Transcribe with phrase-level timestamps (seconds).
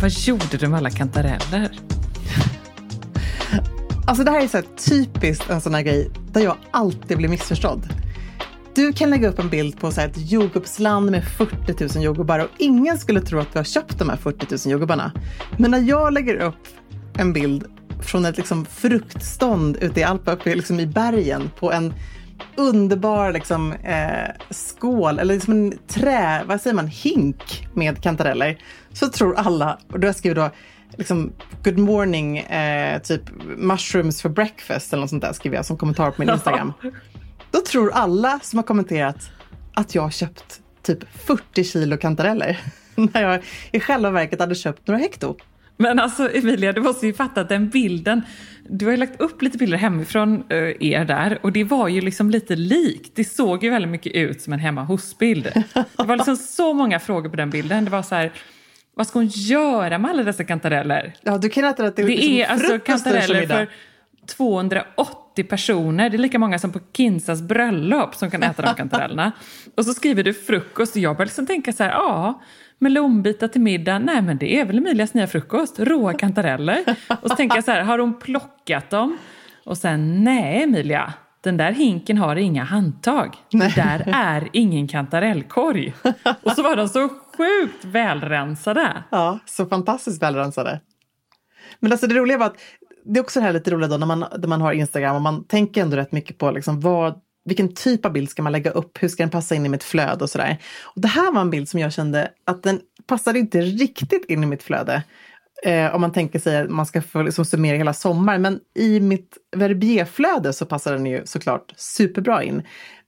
[0.00, 1.70] Vad gjorde du med alla kantareller?
[4.06, 7.28] Alltså det här är så här typiskt en sån här grej där jag alltid blir
[7.28, 7.88] missförstådd.
[8.74, 12.38] Du kan lägga upp en bild på så här ett jordgubbsland med 40 000 jordgubbar
[12.38, 15.12] och ingen skulle tro att du har köpt de här 40 000 jordgubbarna.
[15.56, 16.68] Men när jag lägger upp
[17.14, 17.64] en bild
[18.00, 21.94] från ett liksom fruktstånd ute i Alperna, uppe liksom i bergen på en
[22.56, 28.58] underbar liksom, eh, skål eller liksom en trä, vad säger man, hink med kantareller.
[28.92, 30.50] Så tror alla, och då har jag skrivit då
[30.96, 31.32] liksom
[31.64, 33.22] good morning, eh, typ
[33.56, 36.72] mushrooms for breakfast eller något sånt där skriver jag som kommentar på min Instagram.
[37.50, 39.30] Då tror alla som har kommenterat
[39.74, 42.60] att jag har köpt typ 40 kilo kantareller.
[42.94, 45.36] När jag i själva verket hade köpt några hekto.
[45.80, 48.22] Men alltså Emilia, du måste ju fatta att den bilden,
[48.68, 52.00] du har ju lagt upp lite bilder hemifrån eh, er där och det var ju
[52.00, 53.16] liksom lite likt.
[53.16, 55.52] Det såg ju väldigt mycket ut som en hemma hos-bild.
[55.96, 57.84] Det var liksom så många frågor på den bilden.
[57.84, 58.32] Det var så här,
[58.94, 61.14] vad ska hon göra med alla dessa kantareller?
[61.22, 63.68] Ja, du kan äta det Det liksom är alltså frukost eller kantareller för
[64.26, 66.10] 280 personer.
[66.10, 69.32] Det är lika många som på Kinsas bröllop som kan äta de kantarellerna.
[69.74, 72.42] Och så skriver du frukost och jag börjar liksom tänka så här, ja,
[72.78, 76.84] melonbitar till middag, nej men det är väl Emilias nya frukost, råa kantareller.
[77.22, 79.18] Och så tänker jag så här, har hon plockat dem?
[79.64, 83.36] Och sen, nej Emilia, den där hinken har inga handtag.
[83.50, 85.94] Det där är ingen kantarellkorg.
[86.42, 89.02] Och så var de så sjukt välrensade.
[89.10, 90.80] Ja, så fantastiskt välrensade.
[91.80, 92.56] Men alltså det roliga var att
[93.04, 95.22] det är också det här lite roliga då när man, när man har Instagram och
[95.22, 98.70] man tänker ändå rätt mycket på liksom vad, vilken typ av bild ska man lägga
[98.70, 100.58] upp, hur ska den passa in i mitt flöde och sådär.
[100.82, 104.42] Och det här var en bild som jag kände att den passade inte riktigt in
[104.42, 105.02] i mitt flöde.
[105.64, 108.42] Eh, om man tänker sig att man ska få liksom summera hela sommaren.
[108.42, 112.62] Men i mitt verbierflöde så passar den ju såklart superbra in.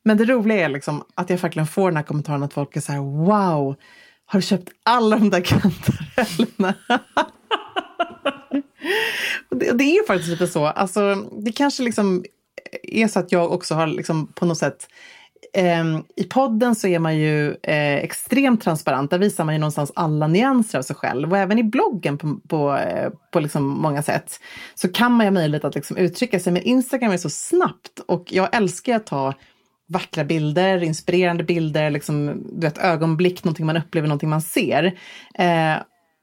[0.05, 2.81] Men det roliga är liksom att jag verkligen får den här kommentaren att folk är
[2.81, 3.77] så här wow,
[4.27, 6.75] har du köpt alla de där kantarellerna?
[9.51, 10.67] Det, det är ju faktiskt lite så.
[10.67, 12.25] Alltså, det kanske liksom
[12.83, 14.89] är så att jag också har liksom på något sätt
[15.55, 19.11] ehm, I podden så är man ju eh, extremt transparent.
[19.11, 21.31] Där visar man ju någonstans alla nyanser av sig själv.
[21.31, 22.79] Och även i bloggen på, på,
[23.33, 24.41] på liksom många sätt
[24.75, 26.53] så kan man ju ha möjlighet att liksom uttrycka sig.
[26.53, 29.35] Men Instagram är så snabbt och jag älskar att ta
[29.91, 34.85] vackra bilder, inspirerande bilder, liksom, du vet, ögonblick, någonting man upplever, någonting man ser.
[35.35, 35.77] Eh,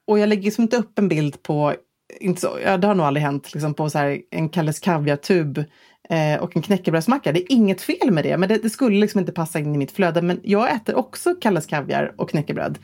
[0.08, 1.74] och jag lägger liksom inte upp en bild på,
[2.20, 5.66] inte så, ja, det har nog aldrig hänt, liksom på så här, en Kalles Kaviar-tub
[6.10, 7.32] eh, och en knäckebrödsmacka.
[7.32, 9.78] Det är inget fel med det, men det, det skulle liksom inte passa in i
[9.78, 10.22] mitt flöde.
[10.22, 12.78] Men jag äter också Kalles kaviar och knäckebröd.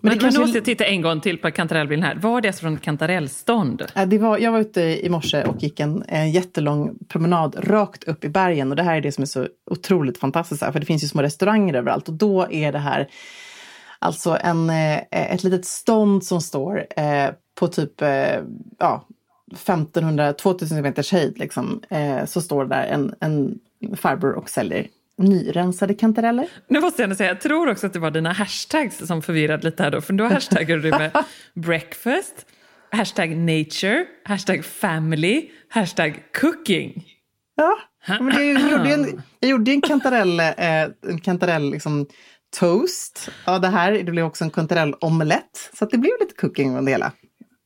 [0.00, 2.14] Men, men kanske- nu måste jag titta en gång till på kantarellbilden här.
[2.14, 3.82] Var det alltså från ett kantarellstånd?
[3.94, 8.04] Ja, Det var, jag var ute i morse och gick en, en jättelång promenad rakt
[8.04, 8.70] upp i bergen.
[8.70, 10.62] Och det här är det som är så otroligt fantastiskt.
[10.62, 12.08] Här, för det finns ju små restauranger överallt.
[12.08, 13.08] Och då är det här
[13.98, 17.30] alltså en, eh, ett litet stånd som står eh,
[17.60, 18.40] på typ eh,
[18.78, 19.06] ja,
[19.54, 21.38] 1500-2000 meters höjd.
[21.38, 23.58] Liksom, eh, så står där en, en
[23.96, 26.48] farbror och säljer nyrensade kantareller.
[26.68, 29.62] Nu måste jag ändå säga, jag tror också att det var dina hashtags som förvirrade
[29.64, 30.00] lite här då.
[30.00, 31.10] För då hashtaggar du med
[31.54, 32.46] breakfast,
[32.90, 37.04] hashtag nature, hashtag family, hashtag cooking.
[37.54, 42.06] Ja, men det, jag, gjorde ju en, jag gjorde en kantarell, eh, en kantarell liksom,
[42.58, 43.30] toast.
[43.46, 45.70] Ja, det här det blev också en kantarellaomelett.
[45.72, 47.12] Så det blev lite cooking av det hela.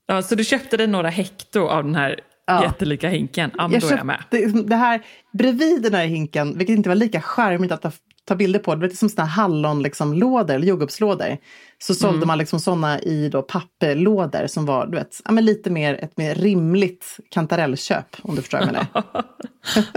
[0.06, 2.62] Ja, så du köpte dig några hekto av den här Ja.
[2.64, 3.50] jättelika hinken?
[3.56, 4.19] Ja, men då är jag med.
[4.32, 7.93] köpte det här bredvid den här hinken, vilket inte var lika charmigt att ta,
[8.25, 8.75] ta bilder på.
[8.75, 11.37] Det var lite som såna här hallon, liksom, lådor, eller jordgubbslådor.
[11.79, 12.26] Så sålde Mm.
[12.26, 16.17] man liksom såna i då papperlådor som var du vet, ja, men lite mer ett
[16.17, 19.14] mer rimligt kantarellköp, om du förstår vad jag menar.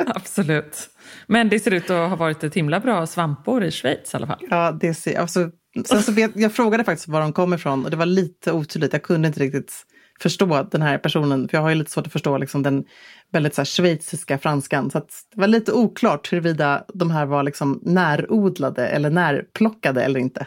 [0.16, 0.90] Absolut.
[1.28, 4.28] Men det ser ut att ha varit ett himla bra svampår i Schweiz i alla
[4.28, 4.40] fall.
[4.50, 5.50] Ja, det ser, alltså,
[5.86, 8.94] sen så vet, jag frågade faktiskt var de kom ifrån och det var lite otydligt.
[8.94, 9.74] Jag kunde inte riktigt
[10.22, 12.84] förstå den här personen, för jag har ju lite svårt att förstå liksom, den
[13.32, 14.92] väldigt så här, schweiziska franskan.
[14.92, 20.46] Så det var lite oklart huruvida de här var liksom närodlade eller närplockade eller inte.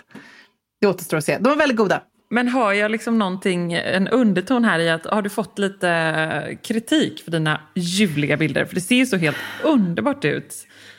[0.81, 1.39] Det återstår att se.
[1.39, 2.03] De var väldigt goda.
[2.31, 7.25] Men har jag liksom någonting, en underton här i att har du fått lite kritik
[7.25, 8.65] för dina ljuvliga bilder?
[8.65, 10.55] För det ser ju så helt underbart ut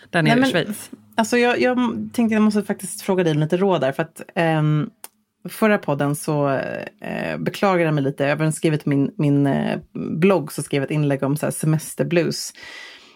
[0.10, 0.90] där nere Nej, i men- Schweiz.
[1.16, 1.78] Alltså jag, jag
[2.14, 3.92] tänkte jag måste faktiskt fråga dig lite råd där.
[3.92, 4.90] För att ehm,
[5.50, 6.50] förra podden så
[7.02, 8.24] eh, beklagade jag mig lite.
[8.24, 11.52] Jag har skrivit min, min eh, blogg så skrev jag ett inlägg om så här
[11.52, 12.54] semesterblues.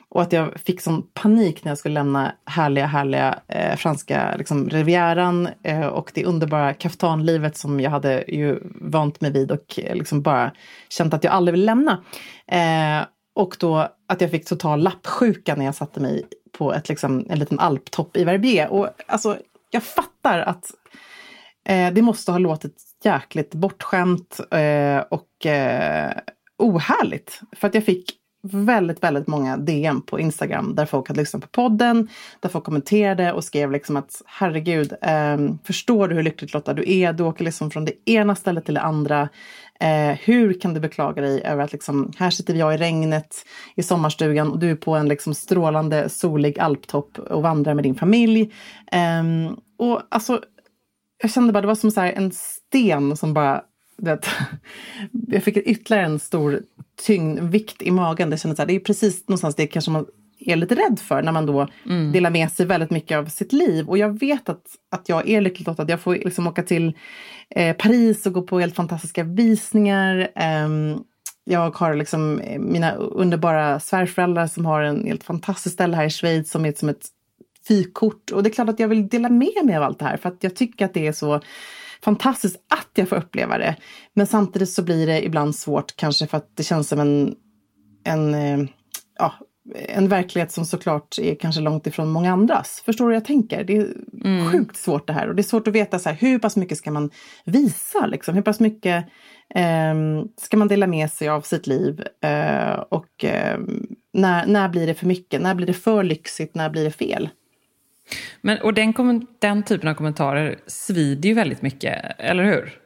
[0.09, 4.69] Och att jag fick sån panik när jag skulle lämna härliga, härliga eh, franska liksom,
[4.69, 9.95] rivieran eh, och det underbara kaftanlivet som jag hade ju vant mig vid och eh,
[9.95, 10.51] liksom bara
[10.89, 12.03] känt att jag aldrig vill lämna.
[12.47, 16.27] Eh, och då att jag fick total lappsjuka när jag satte mig
[16.57, 18.69] på ett, liksom, en liten alptopp i Verbier.
[18.69, 19.37] Och alltså,
[19.71, 20.71] jag fattar att
[21.67, 26.11] eh, det måste ha låtit jäkligt bortskämt eh, och eh,
[26.57, 27.41] ohärligt.
[27.55, 28.13] För att jag fick
[28.51, 32.09] väldigt, väldigt många DM på Instagram där folk hade lyssnat på podden,
[32.39, 36.91] där folk kommenterade och skrev liksom att herregud, eh, förstår du hur lyckligt Lotta du
[36.91, 37.13] är?
[37.13, 39.29] Du åker liksom från det ena stället till det andra.
[39.79, 43.35] Eh, hur kan du beklaga dig över att liksom, här sitter jag i regnet
[43.75, 47.95] i sommarstugan och du är på en liksom strålande solig alptopp och vandrar med din
[47.95, 48.53] familj.
[48.91, 50.41] Eh, och alltså,
[51.21, 53.61] jag kände bara det var som så en sten som bara
[53.97, 54.27] du vet,
[55.27, 56.61] jag fick ytterligare en stor
[57.05, 58.29] tyngd, vikt i magen.
[58.29, 60.05] Det kändes så här, det är precis någonstans det kanske man
[60.39, 61.67] är lite rädd för när man då
[62.13, 63.89] delar med sig väldigt mycket av sitt liv.
[63.89, 65.85] Och jag vet att, att jag är lyckligt lottad.
[65.89, 66.93] Jag får liksom åka till
[67.49, 70.31] eh, Paris och gå på helt fantastiska visningar.
[70.35, 71.03] Ehm,
[71.43, 76.09] jag har liksom eh, mina underbara svärföräldrar som har en helt fantastiskt ställe här i
[76.09, 77.07] Schweiz som är som ett
[77.67, 78.31] fyrkort.
[78.31, 80.29] Och det är klart att jag vill dela med mig av allt det här för
[80.29, 81.41] att jag tycker att det är så
[82.01, 83.75] fantastiskt att jag får uppleva det.
[84.13, 87.35] Men samtidigt så blir det ibland svårt kanske för att det känns som en,
[88.03, 88.69] en, eh,
[89.19, 89.33] ja,
[89.75, 92.81] en verklighet som såklart är kanske långt ifrån många andras.
[92.85, 93.63] Förstår du hur jag tänker?
[93.63, 96.39] Det är sjukt svårt det här och det är svårt att veta så här, hur
[96.39, 97.09] pass mycket ska man
[97.45, 98.35] visa liksom?
[98.35, 99.05] Hur pass mycket
[99.55, 102.03] ehm, ska man dela med sig av sitt liv?
[102.23, 105.41] Eh, och ehm, när, när blir det för mycket?
[105.41, 106.55] När blir det för lyxigt?
[106.55, 107.29] När blir det fel?
[108.41, 108.93] Men, och den,
[109.39, 112.79] den typen av kommentarer svider ju väldigt mycket, eller hur?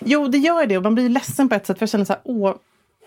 [0.00, 2.12] Jo, det gör det och man blir ledsen på ett sätt för jag känner så
[2.12, 2.54] här, åh,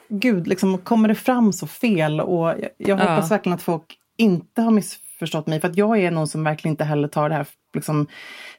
[0.10, 2.22] gud, liksom kommer det fram så fel?
[2.22, 3.04] Och jag, jag Ja.
[3.04, 6.74] hoppas verkligen att folk inte har missförstått mig för att jag är någon som verkligen
[6.74, 8.08] inte heller tar det här liksom,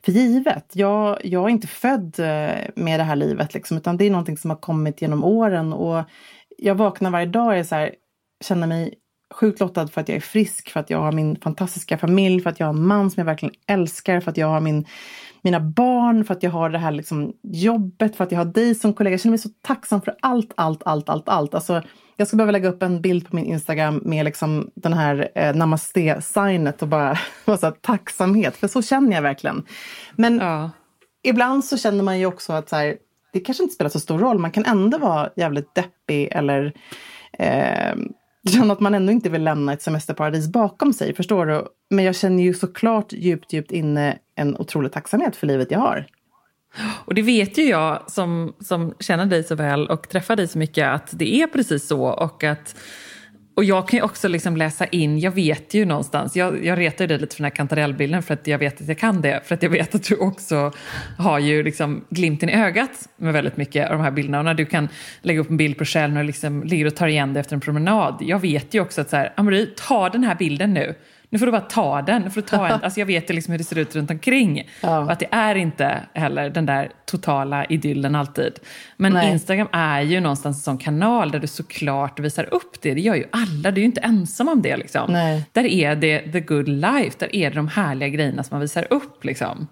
[0.05, 0.65] för givet.
[0.73, 4.37] Jag, jag är inte född eh, med det här livet liksom, utan det är någonting
[4.37, 6.05] som har kommit genom åren och
[6.59, 7.95] jag vaknar varje dag och är så här,
[8.45, 8.95] känner mig
[9.35, 12.51] sjukt lottad för att jag är frisk, för att jag har min fantastiska familj, för
[12.51, 14.87] att jag har en man som jag verkligen älskar, för att jag har min,
[15.43, 18.75] mina barn, för att jag har det här liksom jobbet, för att jag har dig
[18.75, 19.15] som kollega.
[19.15, 21.55] Jag känner mig så tacksam för allt, allt, allt, allt, allt.
[21.55, 21.83] Alltså,
[22.17, 25.55] jag skulle behöva lägga upp en bild på min Instagram med liksom den här eh,
[25.55, 27.19] namaste-signet och bara
[27.61, 29.63] så tacksamhet, för så känner jag verkligen.
[30.17, 30.71] Men Ja.
[31.23, 32.97] ibland så känner man ju också att så här,
[33.33, 34.39] det kanske inte spelar så stor roll.
[34.39, 36.73] Man kan ändå vara jävligt deppig eller
[37.39, 37.95] eh,
[38.49, 41.15] känna att man ändå inte vill lämna ett semesterparadis bakom sig.
[41.15, 41.65] Förstår du?
[41.91, 46.07] Men jag känner ju såklart djupt, djupt inne en otrolig tacksamhet för livet jag har.
[47.05, 50.59] Och det vet ju jag som, som känner dig så väl och träffar dig så
[50.59, 52.03] mycket att det är precis så.
[52.03, 52.77] Och att
[53.55, 57.05] och jag kan ju också liksom läsa in, jag vet ju någonstans, jag, jag retar
[57.05, 59.41] ju dig lite för den här kantarellbilden för att jag vet att jag kan det,
[59.45, 60.73] för att jag vet att du också
[61.19, 64.39] har ju liksom glimten i ögat med väldigt mycket av de här bilderna.
[64.39, 64.89] Och när du kan
[65.23, 67.41] lägga upp en bild på dig själv när du liksom ligger och tar igen det
[67.41, 68.17] efter en promenad.
[68.21, 70.95] Jag vet ju också att så här, Amarie, ta den här bilden nu.
[71.33, 72.23] Nu får du bara ta den.
[72.23, 74.69] Nu får du ta en, alltså jag vet liksom hur det ser ut runt omkring.
[74.81, 74.99] Ja.
[74.99, 78.53] Och att det är inte heller den där totala idyllen alltid.
[78.97, 79.33] Men Nej.
[79.33, 82.95] Instagram är ju någonstans en sån kanal där du såklart visar upp det.
[82.95, 84.77] Det gör ju alla, du är ju inte ensam om det.
[84.77, 85.13] Liksom.
[85.13, 85.45] Nej.
[85.53, 88.87] Där är det the good life, där är det de härliga grejerna som man visar
[88.91, 89.25] upp.
[89.25, 89.67] Liksom.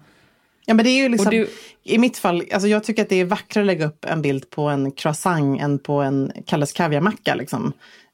[0.65, 1.49] Ja, men det är ju liksom, du-
[1.83, 4.49] I mitt fall, alltså jag tycker att det är vackrare att lägga upp en bild
[4.49, 7.35] på en croissant än på en Kalles kaviarmacka.
[7.35, 7.73] Liksom.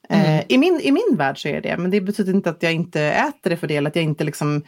[0.09, 2.73] Eh, i, min, I min värld så är det men det betyder inte att jag
[2.73, 3.75] inte äter det för det.
[3.75, 4.61] Eller att jag inte liksom,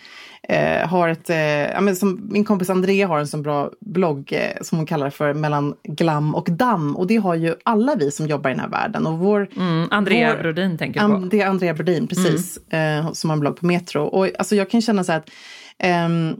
[0.50, 1.29] eh, har ett...
[1.29, 1.38] Eh,
[1.72, 5.10] ja, men som min kompis Andrea har en så bra blogg eh, som hon kallar
[5.10, 6.96] för Mellan glam och damm.
[6.96, 9.06] Och det har ju alla vi som jobbar i den här världen.
[9.08, 11.15] Och vår, Mm, Andrea vår- Brodin tänker jag på.
[11.15, 12.58] An- det är Andrea Brodin, precis.
[12.74, 14.01] Eh, som har en blogg på Metro.
[14.03, 15.29] Och alltså, jag kan känna så här att
[15.79, 16.36] ehm,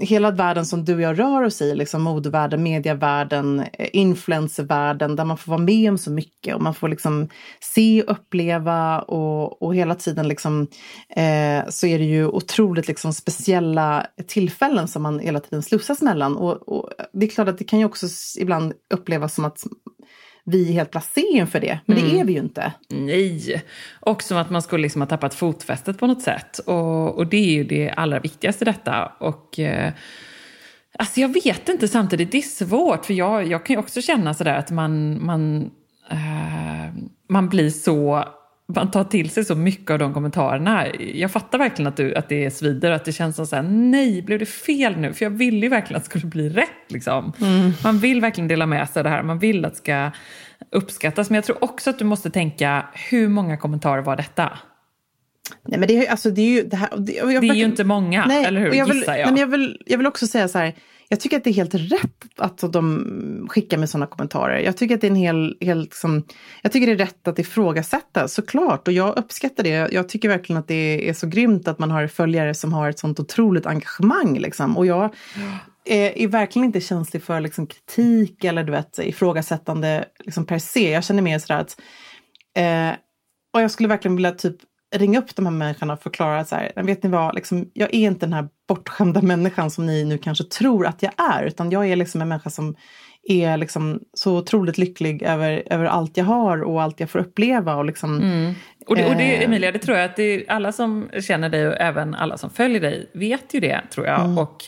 [0.00, 5.24] hela världen som du och jag rör oss i, liksom modevärlden, medievärlden, eh, influencervärlden, där
[5.24, 7.28] man får vara med om så mycket och man får liksom
[7.60, 10.66] se och uppleva och, och hela tiden liksom,
[11.08, 16.36] eh, så är det ju otroligt liksom speciella tillfällen som man hela tiden slussas mellan.
[16.36, 18.06] Och, och det är klart att det kan ju också
[18.38, 19.64] ibland upplevas som att
[20.44, 22.72] vi är helt blasé inför det, men det är vi ju inte.
[22.88, 23.62] Nej,
[24.00, 26.58] och som att man skulle liksom ha tappat fotfästet på något sätt.
[26.58, 29.06] Och, och det är ju det allra viktigaste i detta.
[29.06, 29.92] Och, eh,
[30.98, 33.06] Alltså jag vet inte samtidigt, det är svårt.
[33.06, 35.70] För jag, jag kan ju också känna sådär att man, man,
[36.10, 36.94] eh,
[37.28, 38.24] man blir så...
[38.66, 40.86] Man tar till sig så mycket av de kommentarerna.
[41.14, 44.22] Jag fattar verkligen att, du, att det svider att det känns som så här, nej,
[44.22, 45.12] blev det fel nu?
[45.12, 46.68] För jag ville ju verkligen att det skulle bli rätt.
[46.88, 47.32] Liksom.
[47.40, 47.72] Mm.
[47.84, 50.10] Man vill verkligen dela med sig av det här, man vill att det ska
[50.70, 51.30] uppskattas.
[51.30, 54.58] Men jag tror också att du måste tänka, hur många kommentarer var detta?
[55.62, 58.26] Nej, men det, alltså, det är ju det här, det, det är ju inte många,
[58.26, 58.72] nej, eller hur?
[58.74, 59.24] Jag vill, gissar jag.
[59.24, 60.74] Nej, men jag, vill, jag vill också säga så här,
[61.08, 64.58] jag tycker att det är helt rätt att de skickar med sådana kommentarer.
[64.58, 66.24] Jag tycker att det är en hel, hel liksom,
[66.62, 68.88] jag tycker det är rätt att ifrågasätta, såklart.
[68.88, 69.92] Och jag uppskattar det.
[69.92, 72.98] Jag tycker verkligen att det är så grymt att man har följare som har ett
[72.98, 74.38] sånt otroligt engagemang.
[74.38, 74.76] Liksom.
[74.76, 75.14] Och jag
[75.84, 80.90] är, är verkligen inte känslig för liksom, kritik eller du vet, ifrågasättande liksom, per se.
[80.90, 81.80] Jag känner mer sådär att
[82.56, 82.98] eh,
[83.54, 84.56] och jag skulle verkligen vilja typ
[84.96, 87.98] ringa upp de här människorna och förklara så här, vet ni vad, liksom, jag är
[88.06, 91.88] inte den här bortskämda människan som ni nu kanske tror att jag är, utan jag
[91.88, 92.76] är liksom en människa som
[93.28, 97.74] är liksom så otroligt lycklig över, över allt jag har och allt jag får uppleva.
[97.74, 98.54] Och, liksom, mm.
[98.86, 101.76] och, det, och det, eh, Emilia, det tror jag att alla som känner dig och
[101.80, 104.20] även alla som följer dig vet ju det, tror jag.
[104.20, 104.38] Mm.
[104.38, 104.64] Och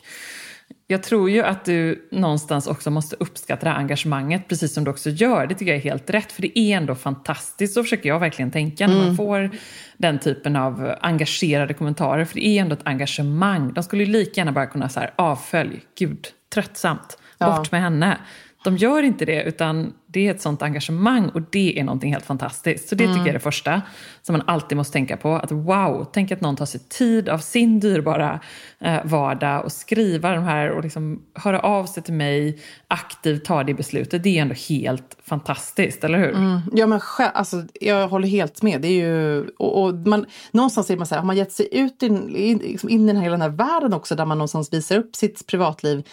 [0.87, 4.91] jag tror ju att du någonstans också måste uppskatta det här engagemanget, precis som du
[4.91, 5.47] också gör.
[5.47, 7.75] Det tycker jag är helt rätt, för det är ändå fantastiskt.
[7.75, 9.17] Så försöker jag verkligen tänka när man mm.
[9.17, 9.51] får
[9.97, 13.73] den typen av engagerade kommentarer, för det är ändå ett engagemang.
[13.73, 17.65] De skulle ju lika gärna bara kunna säga avfölj, gud, tröttsamt, bort ja.
[17.71, 18.19] med henne.
[18.65, 22.27] De gör inte det, utan det är ett sånt engagemang och det är någonting helt
[22.27, 22.89] fantastiskt.
[22.89, 23.15] Så det mm.
[23.15, 23.83] tycker jag är det första
[24.23, 25.35] som man alltid måste tänka på.
[25.35, 28.41] Att wow, tänk att någon tar sig tid av sin dyrbara
[28.79, 33.65] eh, vardag och skriva de här och liksom höra av sig till mig, aktivt ta
[33.65, 34.23] det beslutet.
[34.23, 36.35] Det är ändå helt fantastiskt, eller hur?
[36.35, 36.61] Mm.
[36.73, 38.81] Ja, men själv, alltså, jag håller helt med.
[38.81, 41.69] Det är ju, och, och man, någonstans är man så här, har man gett sig
[41.73, 44.39] ut in, in, liksom in i den här, hela den här världen också där man
[44.39, 46.05] någonstans visar upp sitt privatliv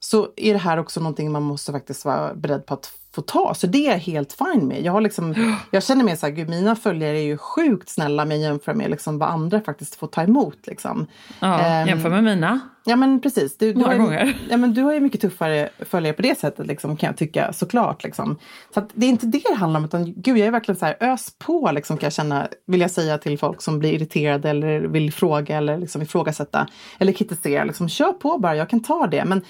[0.00, 3.54] så är det här också någonting man måste faktiskt vara beredd på att få ta.
[3.54, 4.82] Så det är jag helt fine med.
[4.82, 5.34] Jag, har liksom,
[5.70, 8.90] jag känner mig så här, gud, mina följare är ju sjukt snälla med jämför med
[8.90, 10.66] liksom vad andra faktiskt får ta emot.
[10.66, 11.06] Liksom.
[11.40, 12.60] Ja, um, jämför med mina.
[12.84, 13.58] Ja men precis.
[13.58, 16.96] Du, du har, ja, men du har ju mycket tuffare följare på det sättet liksom,
[16.96, 18.04] kan jag tycka såklart.
[18.04, 18.38] Liksom.
[18.74, 20.96] Så det är inte det det handlar om utan gud jag är verkligen så här
[21.00, 24.80] ös på liksom, kan jag känna, vill jag säga till folk som blir irriterade eller
[24.80, 26.66] vill fråga eller liksom, ifrågasätta
[26.98, 27.64] eller kritisera.
[27.64, 29.24] Liksom, kör på bara, jag kan ta det.
[29.24, 29.42] Men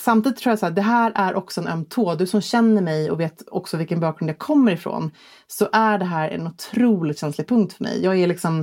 [0.00, 2.14] samtidigt tror jag att det här är också en öm tå.
[2.14, 5.10] Du som känner mig och vet också vilken bakgrund jag kommer ifrån.
[5.46, 8.04] Så är det här en otroligt känslig punkt för mig.
[8.04, 8.60] Jag är liksom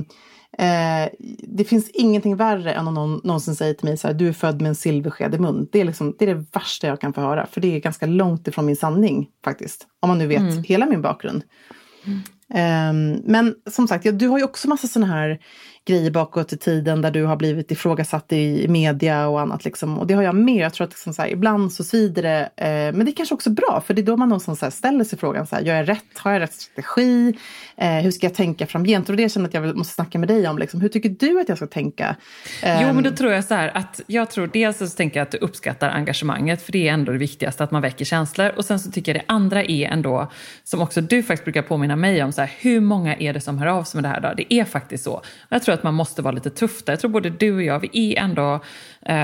[0.58, 1.08] eh,
[1.48, 4.32] det finns ingenting värre än om någon någonsin säger till mig så här, du är
[4.32, 5.68] född med en silversked i mun.
[5.72, 8.06] Det är, liksom, det är det värsta jag kan få höra, för det är ganska
[8.06, 9.86] långt ifrån min sanning faktiskt.
[10.00, 10.62] Om man nu vet mm.
[10.62, 11.44] hela min bakgrund.
[12.04, 12.20] Mm.
[12.48, 15.38] Um, men som sagt, ja, du har ju också massa sådana här
[15.86, 19.64] grejer bakåt i tiden där du har blivit ifrågasatt i media och annat.
[19.64, 19.98] Liksom.
[19.98, 20.56] Och det har jag med.
[20.64, 22.50] Jag tror att liksom så här, ibland så svider det.
[22.56, 25.04] Eh, men det är kanske också bra, för det är då man någonstans så ställer
[25.04, 26.18] sig frågan, så här, gör jag rätt?
[26.18, 27.34] Har jag rätt strategi?
[27.76, 29.08] Eh, hur ska jag tänka framgent?
[29.08, 30.58] Och det känner att jag måste snacka med dig om.
[30.58, 30.80] Liksom.
[30.80, 32.16] Hur tycker du att jag ska tänka?
[32.62, 35.24] Eh, jo, men då tror jag så här att jag tror dels så tänker jag
[35.24, 38.52] att du uppskattar engagemanget, för det är ändå det viktigaste, att man väcker känslor.
[38.56, 40.30] Och sen så tycker jag det andra är ändå,
[40.64, 43.58] som också du faktiskt brukar påminna mig om, så här, hur många är det som
[43.58, 44.34] hör av sig med det här då?
[44.36, 45.22] Det är faktiskt så.
[45.48, 46.92] Jag tror att man måste vara lite tuff där.
[46.92, 48.60] Jag tror både du och jag, vi är ändå,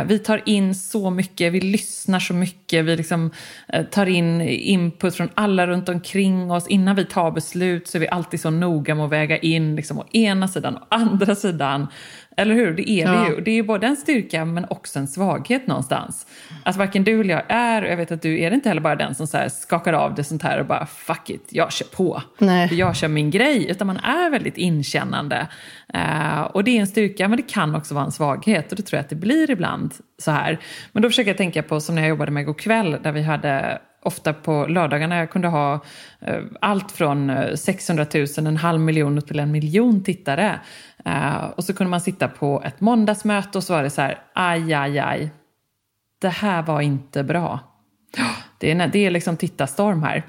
[0.06, 3.30] vi tar in så mycket, vi lyssnar så mycket, vi liksom,
[3.68, 6.66] eh, tar in input från alla runt omkring oss.
[6.68, 9.98] Innan vi tar beslut så är vi alltid så noga med att väga in liksom,
[9.98, 11.86] å ena sidan och andra sidan.
[12.36, 12.74] Eller hur?
[12.74, 13.40] Det är det ju.
[13.40, 16.26] Det är både en styrka men också en svaghet någonstans.
[16.64, 18.96] Att varken du eller jag är, och jag vet att du är inte heller bara
[18.96, 22.22] den som så skakar av det sånt här och bara fuck it, jag kör på.
[22.38, 22.74] Nej.
[22.74, 23.70] Jag kör min grej.
[23.70, 25.48] Utan man är väldigt inkännande.
[25.94, 28.70] Uh, och det är en styrka men det kan också vara en svaghet.
[28.70, 29.69] Och det tror jag att det blir ibland
[30.18, 30.58] så här.
[30.92, 33.22] Men då försöker jag tänka på som när jag jobbade med God kväll där vi
[33.22, 35.18] hade ofta på lördagarna.
[35.18, 40.60] Jag kunde ha uh, allt från 600 000, en halv miljon till en miljon tittare.
[41.06, 44.18] Uh, och så kunde man sitta på ett måndagsmöte och så var det så här,
[44.34, 45.30] aj, aj, aj.
[46.20, 47.60] Det här var inte bra.
[48.58, 50.22] Det är, det är liksom tittarstorm här.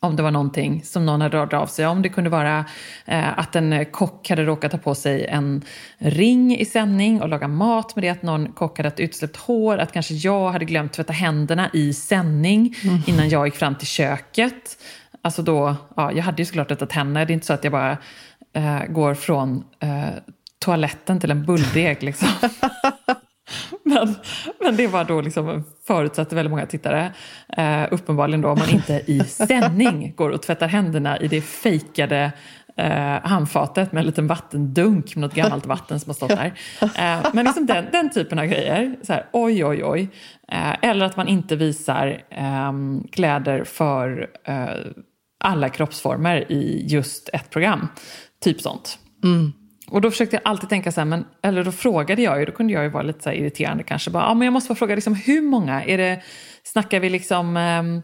[0.00, 2.02] Om det var någonting som någon hade rört av sig om.
[2.02, 2.64] Det kunde vara
[3.04, 5.62] eh, att en kock hade råkat ta på sig en
[5.98, 8.08] ring i sändning och laga mat med det.
[8.08, 9.78] Att någon kock hade ett utsläppt hår.
[9.78, 13.02] Att kanske jag hade glömt tvätta händerna i sändning mm.
[13.06, 14.78] innan jag gick fram till köket.
[15.22, 17.24] Alltså då, ja, jag hade ju såklart tvättat händerna.
[17.24, 17.98] Det är inte så att jag bara
[18.52, 20.06] eh, går från eh,
[20.58, 22.02] toaletten till en bulldeg.
[22.02, 22.28] Liksom.
[23.86, 24.14] men,
[24.60, 27.12] men det var då liksom förutsatte väldigt många tittare.
[27.56, 32.32] Eh, uppenbarligen då om man inte i sändning går och tvättar händerna i det fejkade
[32.76, 36.52] eh, handfatet med en liten vattendunk med något gammalt vatten som har stått där.
[36.82, 38.96] Eh, men liksom den, den typen av grejer.
[39.02, 40.08] Så här, oj, oj, oj.
[40.52, 44.68] Eh, eller att man inte visar ehm, kläder för eh,
[45.40, 47.88] alla kroppsformer i just ett program.
[48.40, 48.98] Typ sånt.
[49.24, 49.52] Mm.
[49.90, 52.52] Och då försökte jag alltid tänka så här, men, eller då frågade jag ju, då
[52.52, 54.10] kunde jag ju vara lite så irriterande kanske.
[54.10, 55.84] Bara, ja, men jag måste bara fråga, liksom, hur många?
[55.84, 56.22] Är det,
[56.64, 58.02] snackar vi liksom ehm,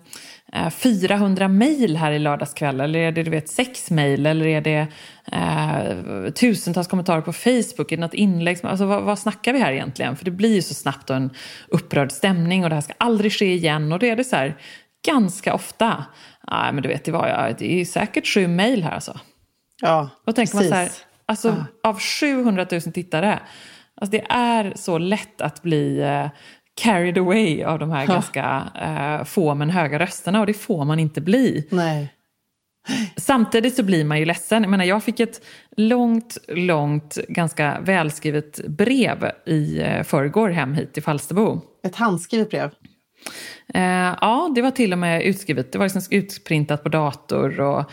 [0.52, 2.80] eh, 400 mejl här i lördagskväll?
[2.80, 4.26] Eller är det du vet, sex mejl?
[4.26, 4.86] Eller är det
[5.32, 7.92] eh, tusentals kommentarer på Facebook?
[7.92, 8.58] Är det något inlägg?
[8.62, 10.16] Alltså, vad, vad snackar vi här egentligen?
[10.16, 11.30] För det blir ju så snabbt en
[11.68, 13.92] upprörd stämning och det här ska aldrig ske igen.
[13.92, 14.56] Och då är det så här,
[15.06, 16.04] ganska ofta,
[16.50, 19.20] nej men du vet, det, var, det är säkert sju mejl här alltså.
[19.80, 20.88] Ja, Då tänker man så här,
[21.26, 23.40] alltså av 700 000 tittare,
[23.94, 26.26] alltså det är så lätt att bli eh,
[26.74, 30.98] carried away av de här ganska eh, få men höga rösterna och det får man
[30.98, 31.68] inte bli.
[31.70, 32.12] Nej.
[33.16, 34.62] Samtidigt så blir man ju ledsen.
[34.62, 35.44] Jag menar, jag fick ett
[35.76, 41.60] långt, långt, ganska välskrivet brev i eh, förrgår hem hit till Falsterbo.
[41.86, 42.70] Ett handskrivet brev.
[43.74, 45.72] Eh, ja, det var till och med utskrivet.
[45.72, 47.60] Det var liksom utprintat på dator.
[47.60, 47.90] Och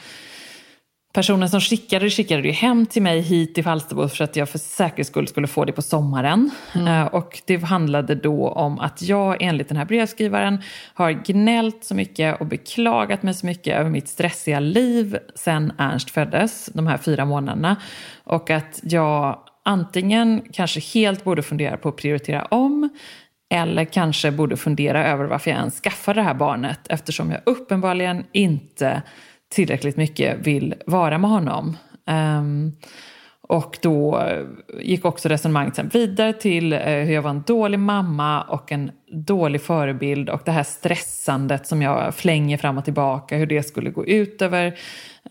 [1.19, 4.49] personen som skickade det skickade det hem till mig hit till Falsterbo för att jag
[4.49, 6.51] för säkerhets skull skulle få det på sommaren.
[6.75, 10.61] Eh, och det handlade då om att jag enligt den här brevskrivaren
[10.93, 16.09] har gnällt så mycket och beklagat mig så mycket över mitt stressiga liv sen Ernst
[16.11, 17.75] föddes, de här fyra månaderna.
[18.23, 22.89] Och att jag antingen kanske helt borde fundera på att prioritera om
[23.49, 28.25] eller kanske borde fundera över varför jag ens skaffade det här barnet eftersom jag uppenbarligen
[28.31, 29.01] inte
[29.50, 31.77] tillräckligt mycket vill vara med honom.
[32.08, 32.72] Ehm,
[33.41, 34.29] och då
[34.82, 38.91] gick också resonemanget sen vidare till eh, hur jag var en dålig mamma och en
[39.12, 43.89] dålig förebild och det här stressandet som jag flänger fram och tillbaka, hur det skulle
[43.89, 44.79] gå ut över,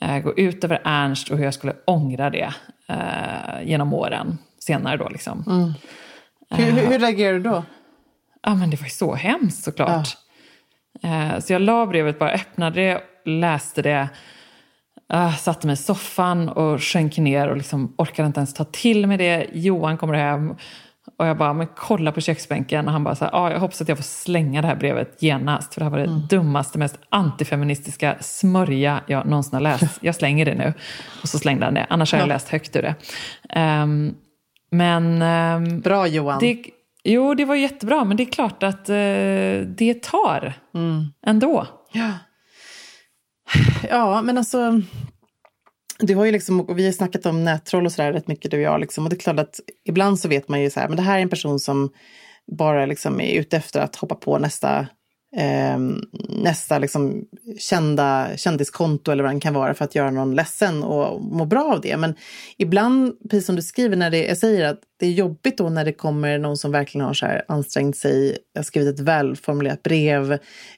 [0.00, 2.52] eh, gå ut över Ernst och hur jag skulle ångra det
[2.88, 5.44] eh, genom åren senare då liksom.
[6.50, 7.64] Hur, hur, hur reagerar du då?
[8.42, 10.08] Ja, men det var ju så hemskt såklart.
[11.02, 14.08] Eh, så jag la brevet, bara öppnade det, läste det,
[15.12, 19.06] eh, satte mig i soffan och sjönk ner och liksom orkade inte ens ta till
[19.06, 19.46] mig det.
[19.52, 20.54] Johan kommer hem
[21.18, 22.86] och jag bara, men kolla på köksbänken.
[22.86, 25.22] Och han bara så här, ah, jag hoppas att jag får slänga det här brevet
[25.22, 25.74] genast.
[25.74, 29.98] För det här var det dummaste, mest antifeministiska smörja jag någonsin har läst.
[30.00, 30.72] Jag slänger det nu.
[31.22, 32.94] Och så slängde han det, annars har jag läst högt ur det.
[33.48, 34.14] Ehm,
[34.70, 35.22] men...
[35.22, 36.38] ehm, Bra Johan.
[36.40, 36.64] det,
[37.04, 38.94] jo, det var jättebra, men det är klart att eh,
[39.76, 40.52] det tar
[41.26, 41.66] ändå.
[41.92, 42.12] Ja
[43.88, 44.82] ja, men alltså.
[46.00, 48.56] Du har ju liksom, och vi har snackat om nättroll och sådär rätt mycket du
[48.56, 48.80] och jag.
[48.80, 51.02] Liksom, och det är klart att ibland så vet man ju så här, men det
[51.02, 51.90] här är en person som
[52.58, 54.86] bara liksom är ute efter att hoppa på nästa,
[55.36, 55.78] eh,
[56.28, 57.24] nästa liksom
[57.58, 61.72] kända kändiskonto eller vad det kan vara för att göra någon ledsen och må bra
[61.72, 61.96] av det.
[61.96, 62.14] Men
[62.56, 65.84] ibland, precis som du skriver, när det, jag säger att det är jobbigt då när
[65.84, 70.32] det kommer någon som verkligen har så här ansträngt sig, har skrivit ett välformulerat brev,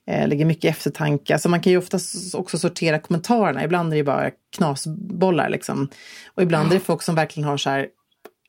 [0.06, 1.32] eh, lägger mycket eftertanke.
[1.32, 3.64] Alltså man kan ju oftast också sortera kommentarerna.
[3.64, 5.88] Ibland är det bara knasbollar liksom.
[6.34, 7.88] Och ibland är det folk som verkligen har så här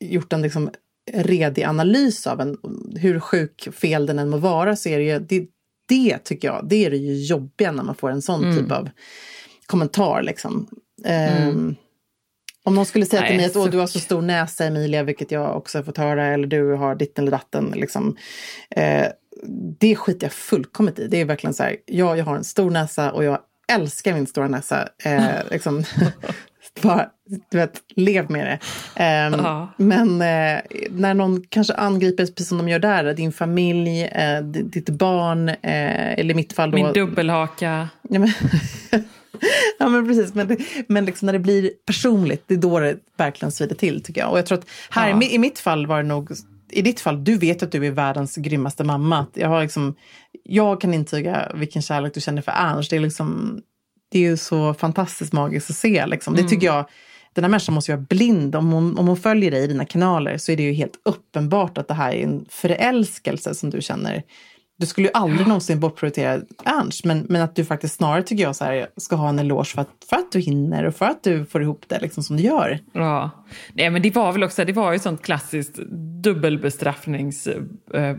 [0.00, 0.70] gjort en liksom
[1.12, 2.56] redig analys av en,
[2.96, 5.46] hur sjuk fel den än må vara så är det ju, det,
[5.92, 8.90] det tycker jag, det är det ju jobbiga när man får en sån typ av
[9.66, 10.68] kommentar liksom.
[11.04, 11.74] Ehm,
[12.64, 15.02] om någon skulle säga till Nej, mig att Åh, du har så stor näsa Emilia,
[15.02, 17.72] vilket jag också har fått höra, eller du har ditten eller datten.
[17.76, 18.16] Liksom.
[18.70, 19.06] Eh,
[19.80, 21.08] det skiter jag fullkomligt i.
[21.08, 23.38] Det är verkligen så här, ja, jag har en stor näsa och jag
[23.72, 24.88] älskar min stora näsa.
[25.04, 25.84] Eh, liksom,
[26.80, 27.08] bara,
[27.50, 28.58] du vet, lev med det.
[29.02, 29.68] Ehm, Ja.
[29.76, 34.08] Men eh, när någon kanske angriper, precis som de gör där, din familj,
[34.42, 36.76] di- ditt barn, eh, eller i mitt fall då...
[36.76, 37.88] Min dubbelhaka.
[38.08, 38.28] Ja, men,
[39.78, 40.34] ja, men precis.
[40.34, 40.56] Men,
[40.88, 44.30] men liksom när det blir personligt, det är då det verkligen svider till tycker jag.
[44.30, 46.30] Och jag tror att här mi- i mitt fall var det nog,
[46.70, 49.26] i ditt fall, du vet att du är världens grymmaste mamma.
[49.34, 49.94] Jag, har liksom,
[50.44, 52.90] jag kan intyga vilken kärlek du känner för Ernst.
[52.90, 53.60] Det är, liksom,
[54.12, 56.06] det är ju så fantastiskt magiskt att se.
[56.06, 56.34] Liksom.
[56.34, 56.84] Det tycker jag,
[57.32, 58.56] den här människan måste ju vara blind.
[58.56, 61.78] Om hon, om hon följer dig i dina kanaler så är det ju helt uppenbart
[61.78, 64.22] att det här är en förälskelse som du känner.
[64.78, 68.56] Du skulle ju aldrig någonsin bortprioritera Ernst, men, men att du faktiskt snarare tycker jag
[68.56, 71.22] så här, ska ha en eloge för att, för att du hinner och för att
[71.22, 72.78] du får ihop det liksom som du gör.
[72.92, 73.30] Ja.
[73.72, 75.76] Nej, men det var väl också, det var ju sånt klassiskt
[76.22, 77.68] dubbelbestraffningsresonemang.
[77.94, 78.16] Eh,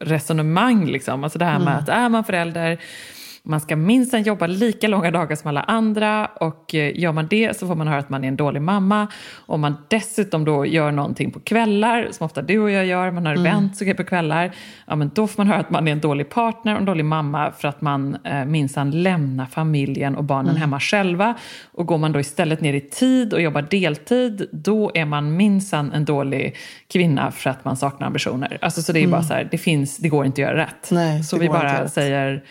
[0.00, 1.24] resonemang, liksom.
[1.24, 2.78] Alltså det här med att är man förälder
[3.44, 7.56] man ska minst jobba lika långa dagar som alla andra och eh, gör man det
[7.58, 9.08] så får man höra att man är en dålig mamma.
[9.46, 13.26] Om man dessutom då gör någonting på kvällar, som ofta du och jag gör, man
[13.26, 14.54] har event och på kvällar,
[14.86, 17.04] ja men då får man höra att man är en dålig partner och en dålig
[17.04, 21.34] mamma för att man eh, minsann lämnar familjen och barnen hemma själva.
[21.72, 25.92] Och går man då istället ner i tid och jobbar deltid, då är man minsann
[25.92, 26.56] en dålig
[26.92, 28.58] kvinna för att man saknar ambitioner.
[28.60, 30.90] Alltså så det är bara så här, det finns, det går inte att göra rätt.
[30.90, 32.42] Nej, så vi bara säger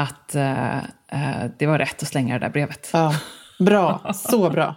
[0.00, 2.90] att eh, eh, det var rätt att slänga det där brevet.
[2.92, 3.14] Ja,
[3.58, 4.12] bra.
[4.14, 4.76] Så bra.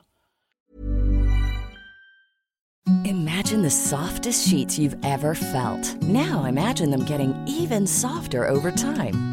[3.06, 6.02] Imagine the softest sheets you've ever felt.
[6.02, 9.33] Now imagine them getting even softer over time.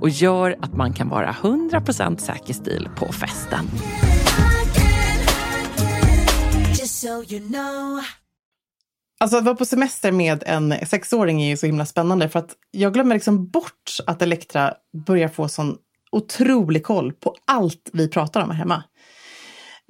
[0.00, 3.68] och gör att man kan vara 100% säker stil på festen.
[9.20, 12.50] Alltså att vara på semester med en sexåring är ju så himla spännande för att
[12.70, 14.74] jag glömmer liksom bort att Elektra
[15.06, 15.76] börjar få sån
[16.12, 18.84] otrolig koll på allt vi pratar om här hemma.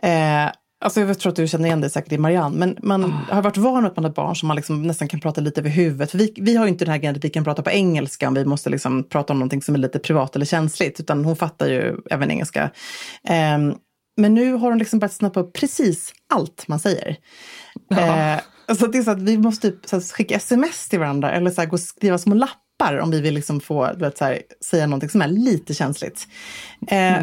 [0.02, 0.52] Eh,
[0.84, 3.56] alltså jag tror att du känner igen det säkert i Marianne, men man har varit
[3.56, 6.10] van att man har barn som man liksom nästan kan prata lite över huvudet.
[6.10, 8.28] För vi, vi har ju inte den här grejen att vi kan prata på engelska
[8.28, 11.36] om vi måste liksom prata om någonting som är lite privat eller känsligt, utan hon
[11.36, 12.70] fattar ju även engelska.
[13.28, 13.74] Ehm,
[14.16, 17.16] men nu har hon liksom börjat snappa upp precis allt man säger.
[17.90, 21.32] Eh, så det är så att vi måste typ så här, skicka sms till varandra
[21.32, 24.42] eller så här, gå skriva små lappar om vi vill liksom få, vet, så här,
[24.64, 26.28] säga någonting som är lite känsligt.
[26.88, 27.22] Eh,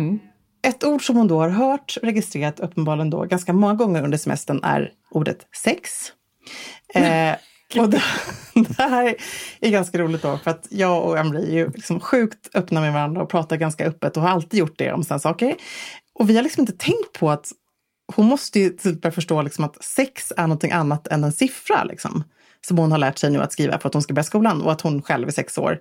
[0.64, 4.64] Ett ord som hon då har hört, registrerat uppenbarligen då ganska många gånger under semestern
[4.64, 6.12] är ordet sex.
[6.94, 7.36] Eh,
[7.80, 8.02] och det,
[8.54, 9.16] det här
[9.60, 12.94] är ganska roligt då, för att jag och Emily är ju liksom sjukt öppna med
[12.94, 15.56] varandra och pratar ganska öppet och har alltid gjort det om sådana saker.
[16.14, 17.52] Och vi har liksom inte tänkt på att
[18.16, 21.84] hon måste ju börja förstå liksom att sex är någonting annat än en siffra.
[21.84, 22.24] Liksom,
[22.68, 24.72] som hon har lärt sig nu att skriva för att hon ska börja skolan och
[24.72, 25.80] att hon själv är sex år.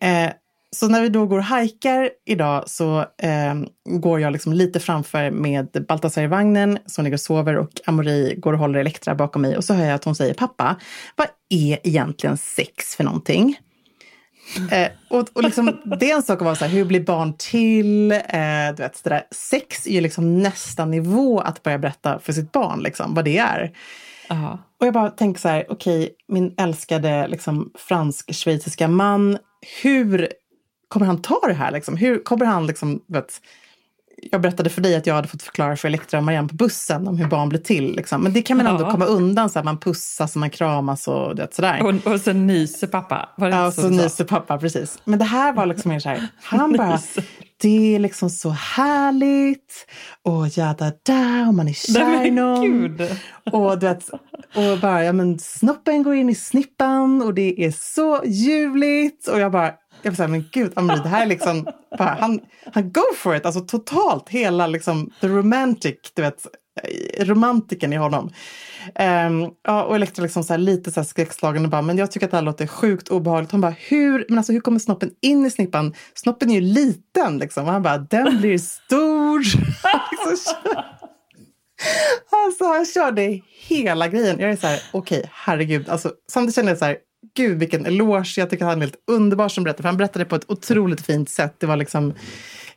[0.00, 0.30] Eh,
[0.76, 3.54] så när vi då går och hajkar idag så eh,
[3.84, 8.34] går jag liksom lite framför med Baltasar i vagnen, så ligger och sover och Amori
[8.38, 10.76] går och håller Elektra bakom mig och så hör jag att hon säger pappa,
[11.16, 13.58] vad är egentligen sex för någonting?
[14.70, 17.34] Eh, och, och liksom, det är en sak att vara så här, hur blir barn
[17.38, 18.12] till?
[18.12, 18.18] Eh,
[18.76, 19.22] du vet, det där.
[19.30, 23.38] Sex är ju liksom nästa nivå att börja berätta för sitt barn liksom, vad det
[23.38, 23.72] är.
[24.80, 29.38] Och jag bara tänker så här, okej, min älskade liksom, fransk-schweiziska man,
[29.82, 30.28] hur
[30.88, 31.70] kommer han ta det här?
[31.72, 31.96] Liksom?
[31.96, 33.40] Hur kommer han liksom, vet,
[34.30, 37.08] jag berättade för dig att jag hade fått förklara för Elektra och Marianne på bussen
[37.08, 37.96] om hur barn blir till.
[37.96, 38.22] Liksom.
[38.22, 38.90] Men det kan man ändå Ja.
[38.90, 41.82] komma undan, så här, man pussas och man kramas och det, sådär.
[42.06, 43.28] Och, och så nyser pappa.
[43.36, 43.88] Ja, inte så sa?
[43.88, 44.98] nyser pappa, precis.
[45.04, 46.98] Men det här var liksom mer så här, han bara,
[47.60, 49.86] det är liksom så härligt
[50.22, 53.00] och jada da och man är kär i någon.
[53.52, 54.08] Och du vet,
[54.54, 59.28] och bara, ja men snoppen går in i snippan och det är så ljuvligt.
[59.28, 61.66] Och jag bara, jag bara men gud, Amri, det här är liksom,
[61.98, 62.40] bara, han,
[62.72, 66.46] han go for it, alltså totalt, hela liksom, the romantic, du vet,
[66.82, 68.30] eh, romantiken i honom.
[69.28, 72.10] Um, ja, och Elektra liksom så här, lite så här skräckslagen och bara, men jag
[72.10, 73.52] tycker att det här låter sjukt obehagligt.
[73.52, 75.94] Hon bara, hur, men alltså, hur kommer snoppen in i snippan?
[76.14, 77.64] Snoppen är ju liten liksom.
[77.64, 79.38] Och han bara, den blir stor.
[80.20, 80.54] Liksom,
[82.30, 84.40] Alltså han körde hela grejen.
[84.40, 85.88] Jag är så här, okej, herregud.
[85.88, 86.96] Alltså, samtidigt känner jag så här,
[87.38, 88.34] gud vilken eloge.
[88.40, 89.82] Jag tycker att han är helt underbar som berättare.
[89.82, 91.54] För han berättade på ett otroligt fint sätt.
[91.58, 92.14] Det var liksom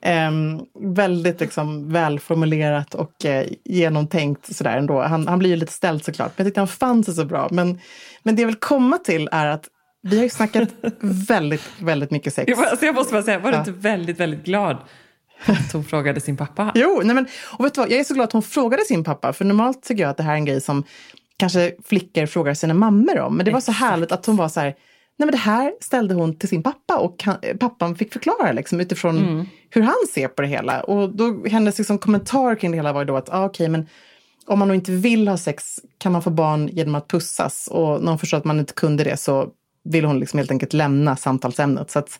[0.01, 5.01] ehm, väldigt liksom, välformulerat och eh, genomtänkt sådär ändå.
[5.01, 6.31] Han, han blir ju lite ställd såklart.
[6.37, 7.47] Men jag tyckte han fann sig så bra.
[7.51, 7.79] Men,
[8.23, 9.67] men det jag vill komma till är att
[10.03, 10.69] vi har ju snackat
[11.29, 12.49] väldigt, väldigt mycket sex.
[12.49, 13.59] Jag, alltså jag måste bara säga, var du Ja.
[13.59, 14.77] inte väldigt, väldigt glad
[15.45, 16.71] att hon frågade sin pappa?
[16.75, 19.03] Jo, nej men, och vet du vad, jag är så glad att hon frågade sin
[19.03, 20.83] pappa, för normalt tycker jag att det här är en grej som
[21.41, 23.37] kanske flickor frågar sina mammor om.
[23.37, 24.67] Men det var så härligt att hon var så här,
[25.17, 28.79] nej men det här ställde hon till sin pappa och han, pappan fick förklara liksom,
[28.79, 30.83] utifrån hur han ser på det hela.
[30.83, 33.87] Och då hennes liksom, kommentar kring det hela var då att, ah, okej men
[34.45, 37.67] om man inte vill ha sex kan man få barn genom att pussas.
[37.71, 39.49] Och när hon förstår att man inte kunde det så
[39.83, 41.91] vill hon liksom helt enkelt lämna samtalsämnet.
[41.91, 42.19] Så att,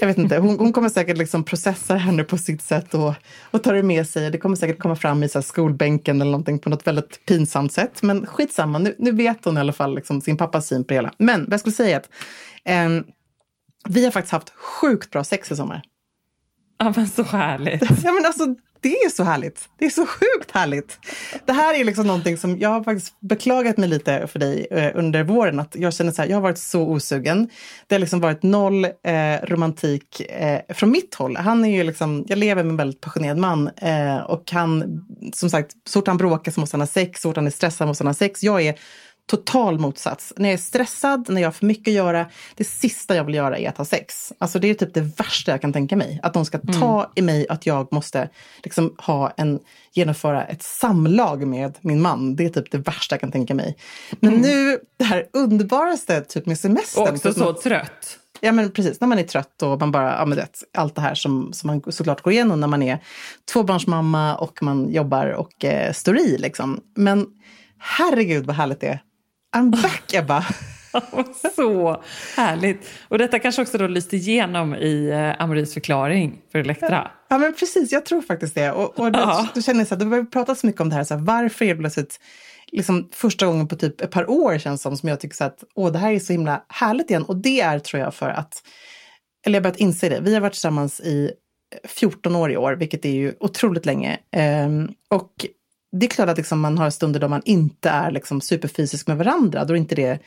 [0.00, 3.14] jag vet inte, hon, hon kommer säkert liksom processa nu på sitt sätt och,
[3.50, 4.30] och ta det med sig.
[4.30, 7.72] Det kommer säkert komma fram i så här skolbänken eller någonting på något väldigt pinsamt
[7.72, 8.02] sätt.
[8.02, 10.94] Men skitsamma, nu, nu vet hon i alla fall liksom sin pappas syn på det
[10.94, 11.12] hela.
[11.18, 12.10] Men vad jag skulle säga är att
[12.64, 13.04] ehm,
[13.88, 15.82] vi har faktiskt haft sjukt bra sex i sommar.
[16.78, 17.82] Ja, men så härligt.
[18.04, 18.54] Ja, men alltså,
[18.88, 19.68] det är så härligt.
[19.78, 20.98] Det är så sjukt härligt.
[21.44, 24.90] Det här är liksom någonting som jag har faktiskt beklagat mig lite för dig eh,
[24.94, 25.60] under våren.
[25.60, 27.48] Att jag känner så här, jag har varit så osugen.
[27.86, 28.90] Det har liksom varit noll eh,
[29.42, 31.36] romantik eh, från mitt håll.
[31.36, 35.50] Han är ju liksom, jag lever med en väldigt passionerad man eh, och han, som
[35.50, 37.88] sagt, så fort han bråkar så måste han ha sex, så fort han är stressad
[37.88, 38.42] måste han ha sex.
[38.42, 38.74] Jag är
[39.26, 40.32] total motsats.
[40.36, 43.34] När jag är stressad, när jag har för mycket att göra, det sista jag vill
[43.34, 44.32] göra är att ha sex.
[44.38, 46.20] Alltså det är typ det värsta jag kan tänka mig.
[46.22, 48.28] Att de ska ta i mig att jag måste
[48.62, 49.60] liksom ha en,
[49.92, 52.36] genomföra ett samlag med min man.
[52.36, 53.76] Det är typ det värsta jag kan tänka mig.
[54.20, 57.02] Men nu, det här underbaraste typ med semestern.
[57.02, 58.18] Och också så något- trött.
[58.40, 61.00] Ja men precis, när man är trött och man bara, ja men det, allt det
[61.00, 62.98] här som, som man såklart går igenom när man är
[63.52, 66.80] tvåbarnsmamma och man jobbar och eh, står i liksom.
[66.94, 67.26] Men
[67.78, 69.00] herregud vad härligt det är.
[69.56, 70.46] I'm back Ebba!
[71.56, 72.02] så
[72.36, 72.90] härligt.
[73.08, 77.10] Och detta kanske också då lyste igenom i eh, Amoris förklaring för Elektra.
[77.28, 78.72] Ja men precis, jag tror faktiskt det.
[78.72, 79.48] Och, och då, Ja.
[79.54, 81.14] då känner jag så här, då börjar vi prata så mycket om det här, så
[81.14, 82.20] här varför är det plötsligt
[82.72, 85.64] liksom första gången på typ ett par år känns som, som jag tycker så att
[85.74, 87.22] åh, det här är så himla härligt igen.
[87.24, 88.62] Och det är tror jag för att,
[89.46, 91.30] eller jag har börjat inse det, vi har varit tillsammans i
[91.84, 94.18] 14 år i år, vilket är ju otroligt länge.
[94.32, 95.32] Ehm, och
[95.92, 99.16] det är klart att liksom man har stunder då man inte är liksom superfysisk med
[99.16, 100.20] varandra, då inte det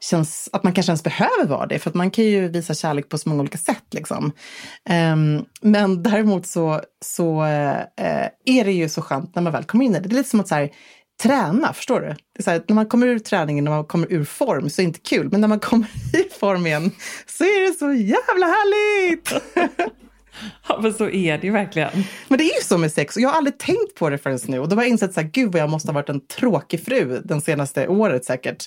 [0.00, 3.08] känns att man kanske ens behöver vara det, för att man kan ju visa kärlek
[3.08, 3.84] på så många olika sätt.
[3.90, 4.32] Liksom.
[4.90, 9.84] Um, men däremot så, så uh, är det ju så skönt när man väl kommer
[9.84, 10.08] in i det.
[10.08, 10.70] Det är lite som att så här,
[11.22, 12.06] träna, förstår du?
[12.06, 14.80] Det är så här, när man kommer ur träningen, när man kommer ur form så
[14.80, 16.90] är det inte kul, men när man kommer i form igen
[17.26, 19.32] så är det så jävla härligt!
[20.68, 21.90] Ja, men så är det ju verkligen.
[22.28, 24.38] Men det är ju så med sex och jag har aldrig tänkt på det förrän
[24.46, 24.58] nu.
[24.58, 26.84] Och då har jag insett så här, gud vad jag måste ha varit en tråkig
[26.84, 28.64] fru den senaste året säkert.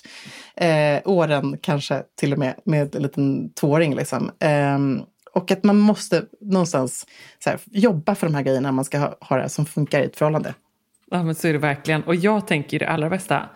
[0.56, 4.30] Eh, åren kanske till och med med en liten tvååring liksom.
[4.40, 7.06] Ehm, och att man måste någonstans
[7.46, 10.16] här, jobba för de här grejerna man ska ha, ha det som funkar i ett
[10.16, 10.54] förhållande.
[11.10, 12.02] Ja, men så är det verkligen.
[12.02, 13.48] Och jag tänker det allra bästa.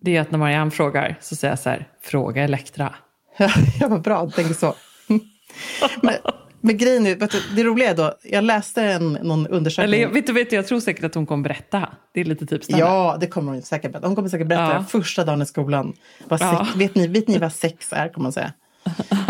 [0.00, 2.94] Det är att när Marianne frågar så säger jag så här, fråga Elektra.
[3.80, 4.74] jag var bra, tänker så.
[6.02, 6.14] men,
[6.62, 10.02] men grejen är, vet du, det roliga är då, jag läste en, någon undersökning.
[10.02, 11.88] Eller vet du, vet du, jag tror säkert att hon kommer berätta.
[12.14, 12.62] Det är lite typ.
[12.68, 14.06] Ja, det kommer hon säkert berätta.
[14.06, 14.84] Hon kommer säkert berätta Ja.
[14.88, 15.92] första dagen i skolan.
[16.28, 16.66] Vad sex, Ja.
[16.76, 18.52] vet, ni, vet ni vad sex är, kommer man säga.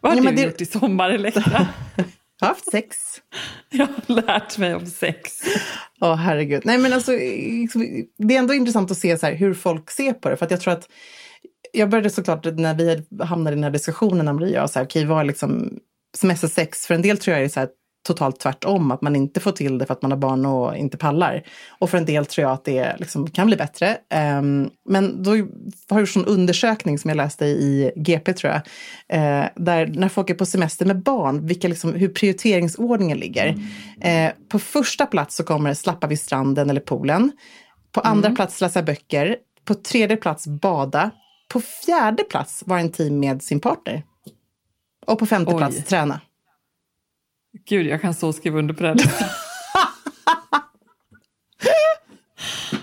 [0.00, 1.42] Vad har Ja, du det- gjort i sommar Elektra?
[2.40, 2.96] Jag har haft sex.
[3.70, 5.32] jag har lärt mig om sex.
[6.00, 6.62] Åh herregud.
[6.64, 7.86] Nej men alltså, liksom,
[8.18, 10.36] det är ändå intressant att se så här, hur folk ser på det.
[10.36, 10.88] För jag tror att,
[11.72, 14.86] jag började såklart när vi hamnade i den här diskussionen, Maria och jag, så här,
[14.86, 15.78] okej vad är liksom
[16.18, 16.86] semestersex?
[16.86, 17.68] För en del tror jag är så här,
[18.06, 20.96] totalt tvärtom, att man inte får till det för att man har barn och inte
[20.96, 21.42] pallar.
[21.78, 23.98] Och för en del tror jag att det liksom kan bli bättre.
[24.38, 25.38] Um, men då har
[25.88, 28.60] jag gjort en undersökning som jag läste i GP tror jag,
[29.18, 33.48] uh, där när folk är på semester med barn, vilka liksom, hur prioriteringsordningen ligger.
[33.48, 37.32] Uh, på första plats så kommer slappa vid stranden eller poolen.
[37.92, 39.36] På andra plats läsa böcker.
[39.64, 41.10] På tredje plats bada.
[41.52, 44.02] På fjärde plats vara intim med sin partner.
[45.06, 45.58] Och på femte Oj.
[45.58, 46.20] plats träna.
[47.68, 48.96] Gud, jag kan så skriva under på det.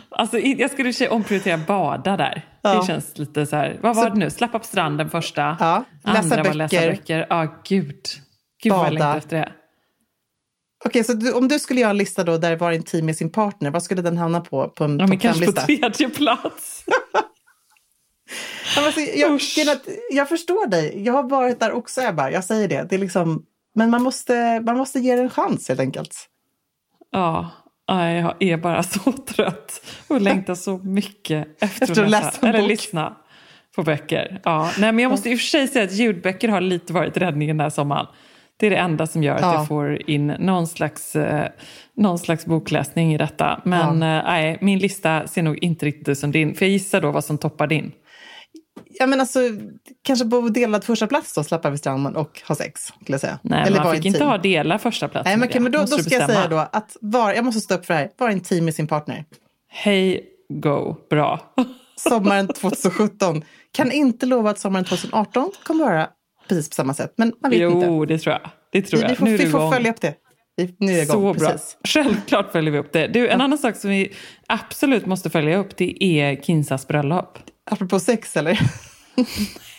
[0.10, 2.46] alltså, jag skulle omprioritera bada där.
[2.62, 2.80] Ja.
[2.82, 4.30] Det känns lite så här, vad var Så- det nu?
[4.30, 5.58] Slappa på stranden första.
[5.60, 6.92] Ja, läsa Andra var läsa böcker.
[6.92, 7.26] böcker.
[7.30, 8.02] Ja, gud.
[8.64, 8.92] Gud vad jag Bada.
[8.92, 9.52] längtar efter det.
[10.86, 13.32] Okej, så du, om du skulle göra en lista då där vara intim med sin
[13.32, 14.70] partner, vad skulle den hamna på?
[14.70, 16.86] På en Ja, topp kanske på tredje plats.
[18.76, 19.40] Ja, alltså, jag,
[20.12, 21.04] jag förstår dig.
[21.06, 22.30] Jag har varit där också, Ebba.
[22.32, 22.90] Jag säger det.
[22.90, 26.16] det är liksom, men man måste, man måste ge det en chans helt enkelt.
[27.12, 27.50] Ja,
[27.88, 32.62] ja, jag är bara så trött och längtar så mycket efter, Efter att läsa, eller
[32.62, 33.16] lyssna
[33.76, 34.42] på böcker.
[34.44, 37.18] Ja, nej, men jag måste i och för sig säga att ljudböcker har lite varit
[37.18, 38.06] räddningen den här sommaren.
[38.58, 39.54] Det är det enda som gör att Ja.
[39.54, 41.48] jag får in någon slags, eh,
[41.96, 43.62] någon slags bokläsning i detta.
[43.66, 46.56] Men eh, nej, min lista ser nog inte riktigt ut som din.
[46.56, 47.92] För jag gissar då vad som toppar din.
[48.92, 49.40] Ja, men alltså,
[50.04, 53.40] kanske på delad första plats då, slappa vid stranden och ha sex, skulle jag säga.
[53.42, 55.60] Nej, Eller man fick inte ha dela första plats Nej, men, det.
[55.60, 58.00] men då, då ska jag säga då att var, jag måste stå upp för det
[58.00, 58.10] här.
[58.18, 59.26] Vara intim med sin partner.
[59.72, 60.24] Hej,
[60.54, 61.40] go, bra.
[62.10, 63.44] Sommaren 2017.
[63.74, 66.08] Kan inte lova att sommaren 2018 kommer vara
[66.50, 67.14] precis på samma sätt.
[67.18, 67.86] Men man vet inte.
[67.86, 68.52] jo, det tror jag.
[68.72, 69.10] Det tror jag.
[69.10, 69.74] vi får, Nu är vi får igång.
[69.74, 70.16] följa upp det.
[70.56, 71.38] Vi, nu är jag Så igång.
[71.38, 71.50] bra.
[71.50, 71.78] Precis.
[71.88, 73.08] Självklart följer vi upp det.
[73.08, 74.14] Du, en annan sak som vi
[74.48, 77.38] absolut måste följa upp det är Kinsas bröllop.
[77.70, 78.60] Apropå sex, eller?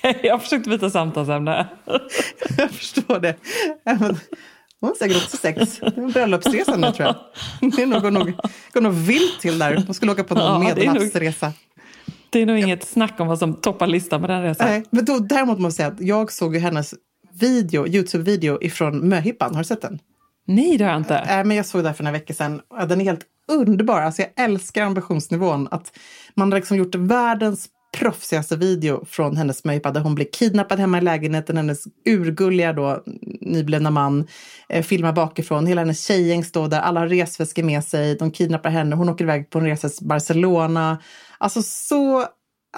[0.23, 1.69] Jag har försökt byta samtalsämne.
[2.59, 3.37] jag förstår det.
[3.85, 3.99] Men
[4.81, 5.79] Hon har säkert också sex.
[5.81, 7.17] Det är en bröllopsresa nu, tror jag.
[7.77, 8.33] Det är nog, går, nog,
[8.73, 9.83] går nog vilt till där.
[9.87, 11.53] Hon skulle åka på någon Ja, det är nog- medelhavsresa.
[12.31, 14.67] Det är nog inget snack om vad som toppar listan på den resan.
[14.69, 16.95] Nej, men då, däremot måste jag säga att jag såg hennes
[17.41, 19.55] video, Youtube-video ifrån Möhippan.
[19.55, 19.99] Har du sett den?
[20.47, 21.17] Nej, det har jag inte.
[21.17, 22.61] Äh, men jag såg det för några veckor sedan.
[22.89, 24.01] Den är helt underbar.
[24.01, 25.69] Alltså, jag älskar ambitionsnivån.
[25.71, 25.93] Att
[26.35, 30.99] man har liksom gjort världens proffsigaste video från hennes möhippa där hon blir kidnappad hemma
[30.99, 31.57] i lägenheten.
[31.57, 33.03] Hennes urgulliga då,
[33.41, 34.27] nyblivna man
[34.69, 35.67] eh, filmar bakifrån.
[35.67, 36.81] Hela hennes tjejgäng står där.
[36.81, 38.15] Alla har resväskor med sig.
[38.15, 38.97] De kidnappar henne.
[38.97, 40.99] Hon åker iväg på en resa till Barcelona.
[41.39, 42.25] Alltså så,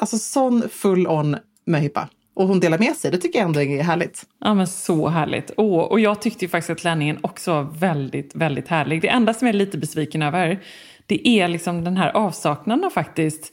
[0.01, 2.09] alltså sån full on möhippa.
[2.35, 3.11] Och hon delar med sig.
[3.11, 4.23] Det tycker jag ändå är härligt.
[4.41, 5.51] Ja, men så härligt.
[5.57, 9.03] Åh, och jag tyckte ju faktiskt att klänningen också var väldigt, väldigt härlig.
[9.03, 10.63] Det enda som jag är lite besviken över,
[11.07, 13.53] det är liksom den här avsaknaden av faktiskt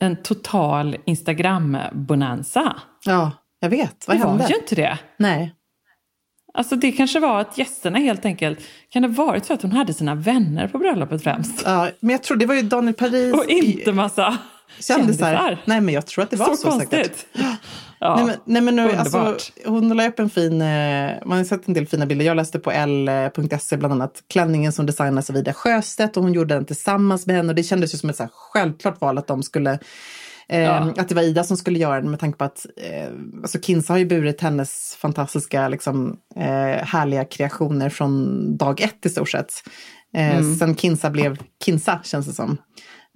[0.00, 2.76] en total Instagram-bonanza.
[3.04, 3.30] Ja,
[3.60, 4.08] jag vet.
[4.08, 4.46] Vad Det var hände?
[4.48, 4.98] ju inte det.
[5.16, 5.54] Nej.
[6.54, 8.58] Alltså det kanske var att gästerna helt enkelt,
[8.88, 11.62] kan det varit så att hon hade sina vänner på bröllopet främst?
[11.64, 13.34] Ja, men jag tror det var ju Daniel Paris.
[13.34, 14.38] Och inte massa
[14.80, 14.96] kändisar.
[15.34, 15.58] kändisar.
[15.64, 17.26] Nej, men jag tror att det var så, så, säkert.
[18.00, 21.44] Ja, Nej, men, nej, men nu, alltså, hon la upp en fin, eh, man har
[21.44, 22.24] sett en del fina bilder.
[22.24, 26.54] Jag läste på L.se bland annat klänningen som designas av Ida Sjöstedt och hon gjorde
[26.54, 29.26] den tillsammans med henne och det kändes ju som ett så här självklart val att
[29.26, 29.78] de skulle
[30.48, 30.92] Eh, Ja.
[30.96, 33.08] Att det var Ida som skulle göra den med tanke på att eh,
[33.42, 39.08] alltså Kinsa har ju burit hennes fantastiska, liksom, eh, härliga kreationer från dag ett i
[39.08, 39.52] stort sett.
[40.14, 42.56] Eh, Sen Kinsa blev Kinsa, känns det som.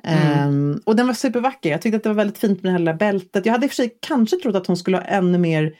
[0.04, 1.70] Ehm, och den var supervacker.
[1.70, 3.46] Jag tyckte att det var väldigt fint med det här lilla bältet.
[3.46, 5.74] Jag hade i och för sig kanske trott att hon skulle ha ännu mer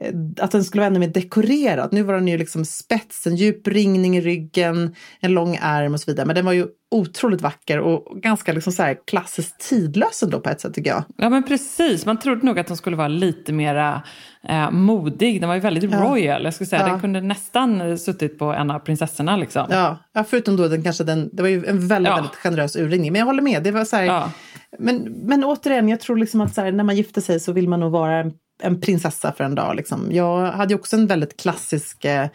[0.00, 1.92] eh, att den skulle vara ännu mer dekorerad.
[1.92, 6.00] Nu var den ju liksom spets, en djup ringning i ryggen, en lång ärm och
[6.00, 6.26] så vidare.
[6.26, 10.50] Men den var ju otroligt vacker och ganska liksom så här klassiskt tidlös ändå på
[10.50, 11.04] ett sätt tycker jag.
[11.16, 14.02] Ja men precis, man trodde nog att hon skulle vara lite mera
[14.48, 15.40] eh, modig.
[15.40, 16.44] Den var ju väldigt royal.
[16.44, 16.88] Jag skulle säga, Ja.
[16.88, 19.66] den kunde nästan eh, suttit på en av prinsessorna liksom.
[19.70, 22.14] Ja, ja förutom då den kanske den, det var ju en väldigt, Ja.
[22.16, 23.12] väldigt generös urringning.
[23.12, 24.30] Men jag håller med, det var så här, Ja.
[24.78, 27.68] men, men återigen, jag tror liksom att så här, när man gifter sig så vill
[27.68, 29.76] man nog vara en, en prinsessa för en dag.
[29.76, 30.08] Liksom.
[30.10, 32.26] Jag hade ju också en väldigt klassisk eh,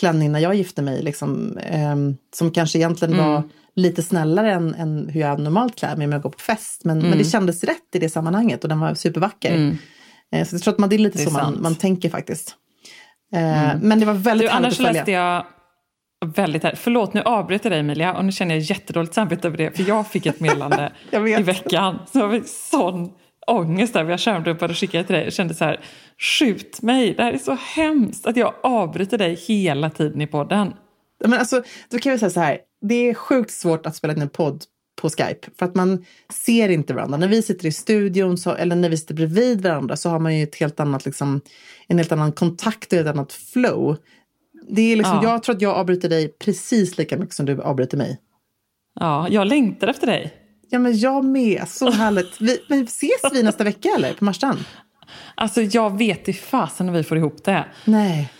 [0.00, 3.26] klänning när jag gifte mig, liksom, ehm, som kanske egentligen Mm.
[3.30, 3.42] var
[3.76, 6.84] lite snällare än, än hur jag normalt klär mig när jag går på fest.
[6.84, 7.08] Men, Mm.
[7.10, 9.54] men det kändes rätt i det sammanhanget och den var supervacker.
[9.68, 9.74] Eh,
[10.44, 11.48] så jag tror att man, det är lite Det är så man.
[11.48, 11.62] Mm.
[11.62, 12.56] man tänker faktiskt.
[13.34, 14.92] Eh, Men det var väldigt Du, härligt annars att följa.
[14.92, 15.46] läste jag
[16.36, 16.74] väldigt här.
[16.76, 19.76] Förlåt, nu avbryter jag dig Emilia och nu känner jag jättedåligt samvete över det.
[19.76, 20.92] För jag fick ett meddelande
[21.38, 21.98] i veckan.
[22.12, 23.10] Så jag fick sån
[23.46, 24.04] ångest där.
[24.04, 25.24] Jag skärmdumpade och skickade till dig.
[25.24, 25.80] Jag kände så här,
[26.18, 27.14] skjut mig.
[27.14, 30.72] Det här är så hemskt att jag avbryter dig hela tiden i podden.
[31.24, 32.58] Men alltså, då kan vi säga så här.
[32.88, 34.64] Det är sjukt svårt att spela in en podd
[35.02, 37.16] på Skype för att man ser inte varandra.
[37.18, 40.36] När vi sitter i studion så, eller när vi sitter bredvid varandra så har man
[40.36, 41.40] ju ett helt annat, liksom,
[41.88, 43.96] en helt annan kontakt och ett annat flow.
[44.68, 45.30] Det är liksom, Ja.
[45.30, 48.20] Jag tror att jag avbryter dig precis lika mycket som du avbryter mig.
[49.00, 50.34] Ja, jag längtar efter dig.
[50.70, 51.68] Ja, men jag med.
[51.68, 52.40] Så härligt.
[52.40, 54.12] Vi, men ses vi nästa vecka eller?
[54.14, 54.58] På Marstrand?
[55.34, 57.64] Alltså jag vet i fasen när vi får ihop det.
[57.84, 58.32] Nej,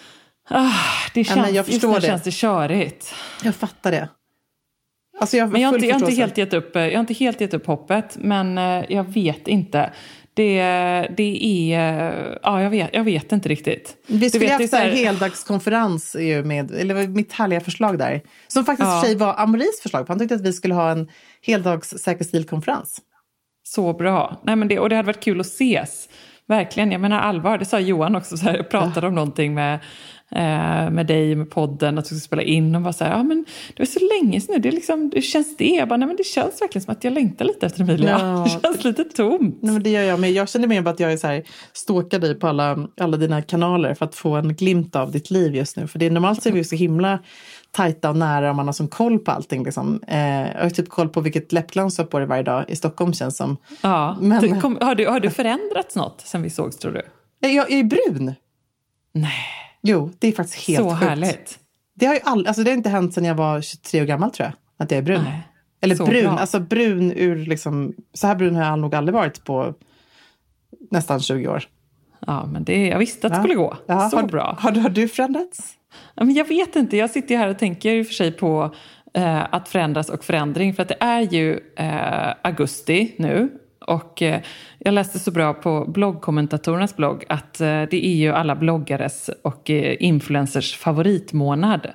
[0.48, 0.70] Ah,
[1.14, 2.06] det känns, men jag just förstår nu det.
[2.06, 3.14] känns det körigt.
[3.44, 4.08] jag fattar det.
[5.20, 7.14] Alltså jag Men jag har, inte, jag, har inte helt gett upp, jag har inte
[7.14, 9.92] helt gett upp hoppet, men eh, jag vet inte.
[10.36, 10.62] Det,
[11.16, 12.38] det är...
[12.42, 13.96] Ja, jag vet, jag vet inte riktigt.
[14.06, 18.22] Vi skulle haft så här heldagskonferens ju med, eller mitt härliga förslag där.
[18.48, 19.00] Som faktiskt Ja.
[19.00, 20.06] för sig var Amoris förslag.
[20.06, 21.08] för Han tyckte att vi skulle ha en
[21.42, 23.00] heldags säker stilkonferens.
[23.62, 24.40] Så bra.
[24.44, 26.08] Nej, men det, och det hade varit kul att ses.
[26.48, 26.92] Verkligen.
[26.92, 27.58] Jag menar allvar.
[27.58, 28.36] Det sa Johan också.
[28.36, 29.80] Så här, jag pratade om någonting med, eh,
[30.90, 32.74] med dig, med podden, att vi skulle spela in.
[32.74, 33.44] Och var så här, ja men
[33.76, 34.60] det var så länge sedan nu.
[34.60, 35.68] Det är liksom, hur känns det?
[35.68, 38.10] Jag bara, nej men det känns verkligen som att jag längtar lite efter Emilia.
[38.20, 38.44] Ja.
[38.62, 39.58] Det känns lite tomt.
[39.62, 40.32] Nej, men det gör jag med.
[40.32, 43.42] Jag känner mer bara att jag är så här, stalkar dig på alla, alla dina
[43.42, 45.86] kanaler för att få en glimt av ditt liv just nu.
[45.86, 47.18] För det är normalt så är vi så himla
[47.70, 49.64] tajta och nära och man har som koll på allting.
[49.64, 50.00] Liksom.
[50.08, 50.18] Eh,
[50.52, 53.12] jag har typ koll på vilket läppglans du har på dig varje dag i Stockholm
[53.12, 53.56] känns som.
[53.82, 54.16] Ja.
[54.20, 57.02] Men- Du, kom, har, du, har du förändrats något sen vi sågs tror du?
[57.40, 58.34] Jag, jag är brun.
[59.12, 59.32] Nej,
[59.86, 61.02] Jo, det är faktiskt helt så sjukt.
[61.02, 61.58] härligt.
[61.94, 64.30] Det har ju all, alltså det har inte hänt sedan jag var 23 år gammal
[64.30, 64.84] tror jag.
[64.84, 65.22] Att jag är brun.
[65.24, 65.48] Nej,
[65.80, 66.38] Eller brun, bra.
[66.38, 69.74] alltså brun ur liksom, så här brun har jag nog aldrig varit på
[70.90, 71.64] nästan 20 år.
[72.26, 73.76] Ja, men det, jag visste att det skulle gå.
[73.86, 74.56] Ja, så har, bra.
[74.60, 75.74] Har, har du förändrats?
[76.14, 78.32] Ja, men jag vet inte, jag sitter ju här och tänker i och för sig
[78.32, 78.74] på
[79.14, 80.74] eh, att förändras och förändring.
[80.74, 83.50] För att det är ju eh, augusti nu.
[83.86, 84.40] Och eh,
[84.78, 89.70] jag läste så bra på bloggkommentatorernas blogg att eh, det är ju alla bloggares och
[89.70, 91.90] eh, influencers favoritmånad.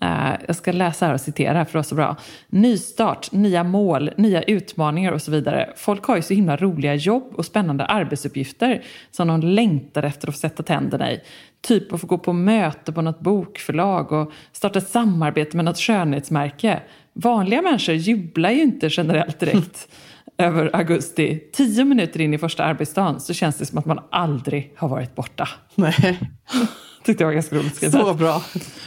[0.00, 2.16] Eh, jag ska läsa här och citera för det var så bra.
[2.48, 5.72] Nystart, nya mål, nya utmaningar och så vidare.
[5.76, 10.34] Folk har ju så himla roliga jobb och spännande arbetsuppgifter som de längtar efter att
[10.34, 11.20] få sätta tänderna i.
[11.60, 15.78] Typ att få gå på möte på något bokförlag och starta ett samarbete med något
[15.78, 16.80] skönhetsmärke.
[17.12, 19.88] Vanliga människor jublar ju inte generellt direkt
[20.38, 21.42] över augusti.
[21.52, 25.14] Tio minuter in i första arbetsdagen så känns det som att man aldrig har varit
[25.14, 25.48] borta.
[25.74, 26.20] Nej,
[27.04, 27.94] Tyckte jag var ganska roligt skrivet.
[27.94, 28.42] så bra.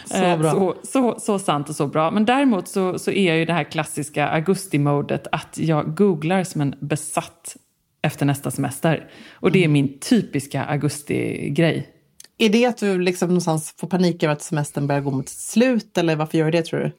[0.05, 0.51] Så Eh, bra.
[0.51, 2.11] Så, så, så sant och så bra.
[2.11, 6.61] Men däremot så, så är jag ju det här klassiska augusti-modet att jag googlar som
[6.61, 7.55] en besatt
[8.01, 9.09] efter nästa semester.
[9.33, 11.89] Och det är min typiska augusti-grej.
[12.37, 15.39] Är det att du liksom någonstans får panik över att semestern börjar gå mot sitt
[15.39, 16.91] slut eller varför gör du det tror du?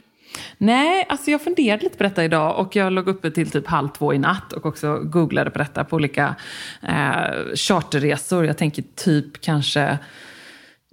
[0.58, 3.88] Nej, alltså jag funderade lite på detta idag och jag låg uppe till typ halv
[3.88, 6.34] två i natt och också googlade på detta på olika
[6.82, 8.46] eh, charterresor.
[8.46, 9.98] Jag tänker typ kanske,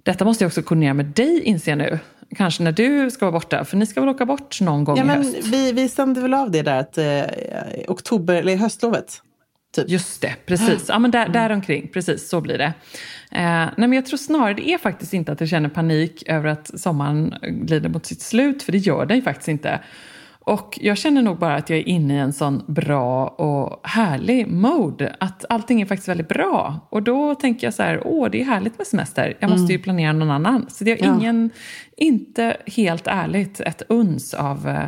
[0.02, 1.98] detta måste jag också koordinera med dig inser jag nu.
[2.36, 5.02] Kanske när du ska vara borta, för ni ska väl åka bort någon gång Ja,
[5.02, 5.36] i men höst?
[5.46, 7.22] vi, vi stämde väl av det där att eh,
[7.88, 9.22] oktober, eller höstlovet.
[9.82, 9.90] Typ.
[9.90, 10.86] Just det, precis.
[10.88, 12.72] Ja, men där, där omkring, precis så blir det.
[13.30, 16.48] Eh, nej, men jag tror snarare det är faktiskt inte att jag känner panik över
[16.48, 19.80] att sommaren glider mot sitt slut, för det gör den ju faktiskt inte.
[20.40, 24.46] Och jag känner nog bara att jag är inne i en sån bra och härlig
[24.48, 25.16] mode.
[25.20, 26.86] Att allting är faktiskt väldigt bra.
[26.90, 29.36] Och då tänker jag så här, åh det är härligt med semester.
[29.40, 30.66] Jag måste ju planera någon annan.
[30.68, 31.16] Så det är Ja.
[31.16, 31.50] ingen,
[31.96, 34.84] inte helt ärligt, ett uns av eh,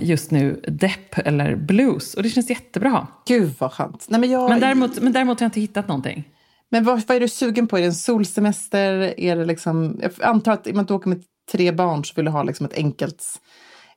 [0.00, 2.14] just nu depp eller blues.
[2.14, 3.06] Och det känns jättebra.
[3.26, 4.06] Gud vad skönt.
[4.08, 6.28] Nej, men jag, Men däremot, men däremot har jag inte hittat någonting.
[6.70, 7.76] Men vad, vad är du sugen på?
[7.76, 9.20] Är det en solsemester?
[9.20, 11.22] Är det liksom, jag antar att om du åker med
[11.52, 13.24] tre barn så vill du ha liksom ett enkelt...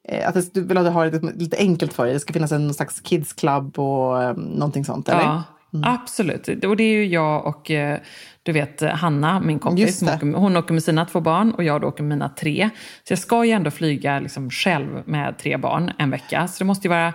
[0.09, 2.13] Eh, att du vill ha det lite, lite enkelt för dig.
[2.13, 5.21] Det ska finnas en slags kids club och eh, någonting sånt, eller?
[5.21, 5.43] Ja,
[5.83, 6.65] absolut.
[6.65, 7.99] Och det är ju jag och eh,
[8.43, 10.03] du vet Hanna, min kompis.
[10.03, 12.69] Åker, hon åker med sina två barn och jag då åker med mina tre.
[13.03, 16.47] Så jag ska ju ändå flyga liksom själv med tre barn en vecka.
[16.47, 17.13] Så det måste ju vara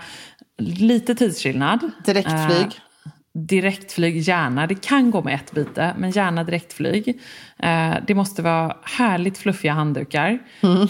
[0.59, 1.91] lite tidsskillnad.
[2.05, 2.67] Direktflyg.
[2.67, 4.67] Eh, Direktflyg, gärna.
[4.67, 7.21] Det kan gå med ett byte, men gärna direktflyg.
[7.59, 10.39] Eh, det måste vara härligt fluffiga handdukar,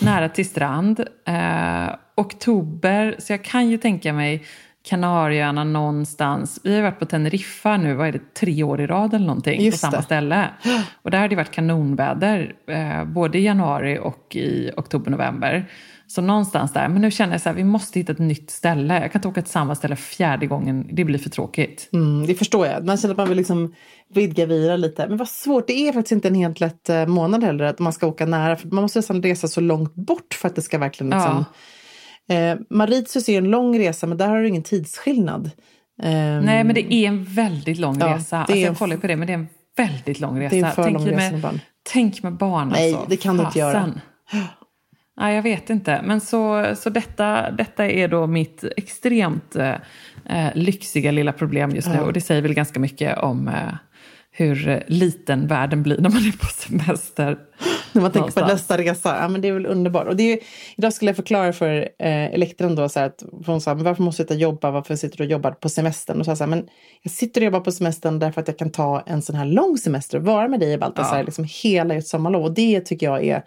[0.05, 1.01] nära till strand.
[1.27, 4.45] Eh, oktober, så jag kan ju tänka mig
[4.89, 6.61] Kanarieöarna någonstans.
[6.65, 9.63] Vi har varit på Teneriffa nu, vad är det, tre år i rad eller någonting
[9.63, 10.03] Just på samma det.
[10.03, 10.51] ställe.
[11.03, 15.71] Och där har det varit kanonväder, eh, både i januari och i oktober-november.
[16.07, 19.01] Så någonstans där, men nu känner jag så här, vi måste hitta ett nytt ställe.
[19.01, 21.89] Jag kan inte åka till samma ställe fjärde gången, det blir för tråkigt.
[21.93, 22.85] Mm, det förstår jag.
[22.85, 23.75] Man känner att man vill liksom
[24.15, 25.09] vidga vira lite.
[25.09, 27.93] Men vad svårt, det är faktiskt inte en helt lätt eh, månad heller att man
[27.93, 28.57] ska åka nära.
[28.57, 31.45] För man måste nästan resa så långt bort för att det ska verkligen liksom...
[32.29, 35.51] Eh, Mauritius är en lång resa men där har du ingen tidsskillnad.
[36.03, 36.11] Eh,
[36.43, 38.39] Nej, men det är en väldigt lång Ja, resa.
[38.39, 40.55] Alltså, jag kollar på det, men det är en väldigt lång resa.
[40.57, 41.61] Det är en för tänk, lång med, resa med barn.
[41.93, 43.11] tänk med barn Nej, alltså.
[43.11, 43.93] det kan du inte göra.
[45.21, 46.03] Nej, jag vet inte.
[46.05, 49.75] Men så, så detta, detta är då mitt extremt eh,
[50.55, 52.01] lyxiga lilla problem just nu.
[52.01, 53.55] Och det säger väl ganska mycket om eh,
[54.31, 57.39] hur liten världen blir när man är på semester.
[57.93, 58.53] När man tänker på Någonstans.
[58.71, 59.17] nästa resa.
[59.21, 60.07] Ja, men det är väl underbart.
[60.07, 60.41] Och det är, ju-
[60.77, 64.03] idag skulle jag förklara för eh, Elektran då, så här, att hon sa, men varför
[64.03, 64.71] måste inte jobba?
[64.71, 66.19] Varför sitter du och jobbar på semestern?
[66.19, 66.69] Och så jag så här, men
[67.03, 69.79] jag sitter och jobbar på semestern därför att jag kan ta en sån här lång
[69.79, 72.45] semester och vara med dig i Baltasar liksom hela ett sommarlov.
[72.45, 73.43] Och det tycker jag är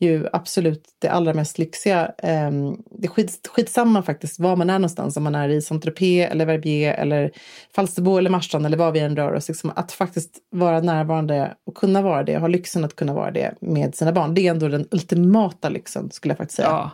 [0.00, 2.12] ju absolut det allra mest lyxiga.
[2.18, 6.30] Ehm, det är skit, skitsamma faktiskt var man är någonstans, om man är i Saint-Tropez
[6.30, 7.30] eller Verbier eller
[7.74, 9.48] Falsterbo eller Marstrand eller var vi än rör oss.
[9.48, 13.54] Liksom att faktiskt vara närvarande och kunna vara det, ha lyxen att kunna vara det
[13.60, 14.34] med sina barn.
[14.34, 16.68] Det är ändå den ultimata lyxen skulle jag faktiskt säga.
[16.68, 16.90] Ja,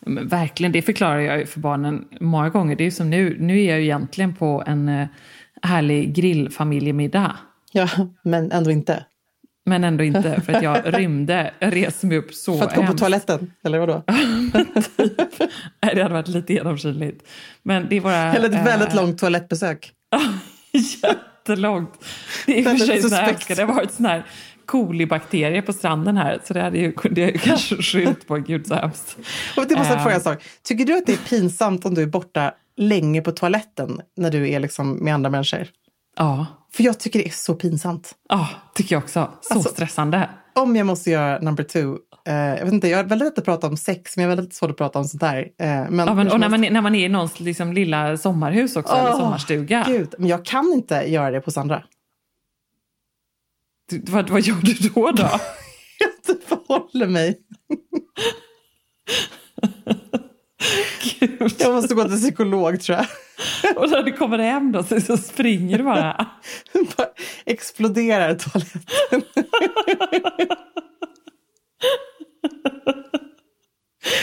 [0.00, 0.72] men verkligen.
[0.72, 2.76] Det förklarar jag för barnen många gånger.
[2.76, 5.06] Det är ju som nu, nu är jag ju egentligen på en eh,
[5.62, 7.36] härlig grillfamiljemiddag.
[7.72, 7.88] Ja,
[8.22, 9.04] men ändå inte.
[9.66, 12.86] Men ändå inte, för att jag rymde, jag reste mig upp så För att gå
[12.86, 14.02] på toaletten, eller vadå?
[15.82, 17.28] Nej, det hade varit lite genomskinligt.
[17.62, 18.34] Men det är bara...
[18.34, 19.92] Eller ett eh, väldigt långt toalettbesök.
[21.02, 22.04] Jättelångt.
[22.46, 23.56] Det är i och för sig här, suspekt.
[23.56, 24.26] det har varit sån här
[24.66, 28.36] kolibakterier på stranden här, så det hade ju, kunde jag ju kanske skylt på.
[28.36, 29.18] Gud så hemskt.
[29.56, 30.02] Och det måste jag Eh.
[30.02, 30.42] fråga en sak.
[30.62, 34.50] Tycker du att det är pinsamt om du är borta länge på toaletten när du
[34.50, 35.66] är liksom med andra människor?
[36.16, 38.14] Ja, För jag tycker det är så pinsamt.
[38.28, 39.32] ja, tycker jag också.
[39.40, 40.30] Så Alltså- stressande.
[40.54, 41.78] Om jag måste göra number two.
[42.26, 44.36] Eh, jag vet inte, jag har väldigt lätt att prata om sex, men jag har
[44.36, 45.38] väldigt svårt att prata om sånt här.
[45.38, 48.76] Eh, men, Ja, men, och när man, när man är i någons liksom, lilla sommarhus
[48.76, 49.84] också, eller Åh, sommarstuga.
[49.88, 51.82] Gud, men jag kan inte göra det på Sandra.
[53.90, 55.10] Du, vad, vad gör du då?
[55.12, 55.22] då?
[56.26, 57.38] Jag förhåller mig.
[61.20, 61.52] Gud.
[61.58, 63.06] Jag måste gå till psykolog tror jag.
[63.76, 66.26] Och när du kommer hem då så, så springer du bara.
[66.96, 67.08] Bara
[67.44, 69.22] exploderar toaletten.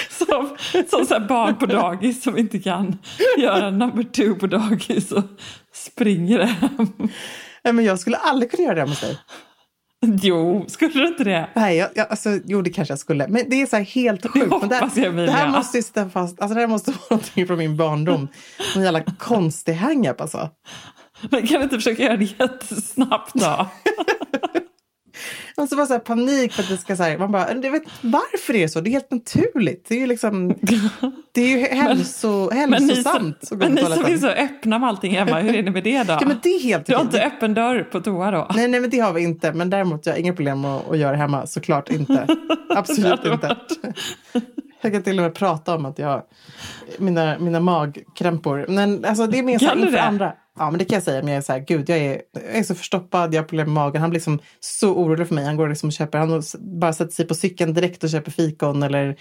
[0.10, 0.58] Som,
[0.90, 2.98] som så barn på dagis som inte kan
[3.38, 5.24] göra number two på dagis och
[5.74, 6.88] springer hem.
[7.64, 9.18] Nej, men jag skulle aldrig kunna göra det hos dig.
[10.22, 11.50] Jo, skulle du inte det?
[11.56, 13.28] Nej, jag, jag, alltså, jo det kanske jag skulle.
[13.28, 14.70] Men det är så här helt sjukt.
[14.70, 16.42] Det, jag, det här måste ju sitta fast.
[16.42, 18.28] Alltså det här måste vara någonting från min barndom.
[18.76, 20.50] En jävla konstig hang-up alltså.
[21.32, 23.68] Men kan du inte försöka göra det jättesnabbt då?
[25.56, 28.54] Vara så här panik för att det ska så här, man bara, jag vet varför
[28.54, 28.82] det är så.
[28.82, 29.86] Det är helt naturligt.
[29.88, 30.48] Det är ju liksom,
[31.32, 35.40] det är ju hälso, Men hälsosamt men ni som är så öppna med allting hemma,
[35.40, 36.14] hur är det med det då?
[36.14, 38.48] Ja men det är helt Du har inte öppen dörr på toa då?
[38.56, 39.54] Nej, nej, men det har vi inte.
[39.54, 41.48] Men däremot jag har inga problem att, att göra det hemma.
[41.48, 42.28] Såklart inte.
[42.70, 43.56] Absolut inte.
[44.82, 46.24] Jag kan till och med prata om att jag
[46.98, 48.66] mina, mina magkrämpor.
[48.70, 50.02] Men alltså, det är mer så inför det?
[50.02, 50.34] andra.
[50.58, 51.24] Ja, men det kan jag säga.
[51.24, 53.66] Men jag är så här, gud, jag är, jag är så förstoppad, jag har problem
[53.66, 54.02] med magen.
[54.02, 55.46] Han blir liksom så orolig för mig.
[55.46, 56.44] Han går liksom och köper, han
[56.82, 59.16] bara sätter sig på cykeln direkt och köper fikon eller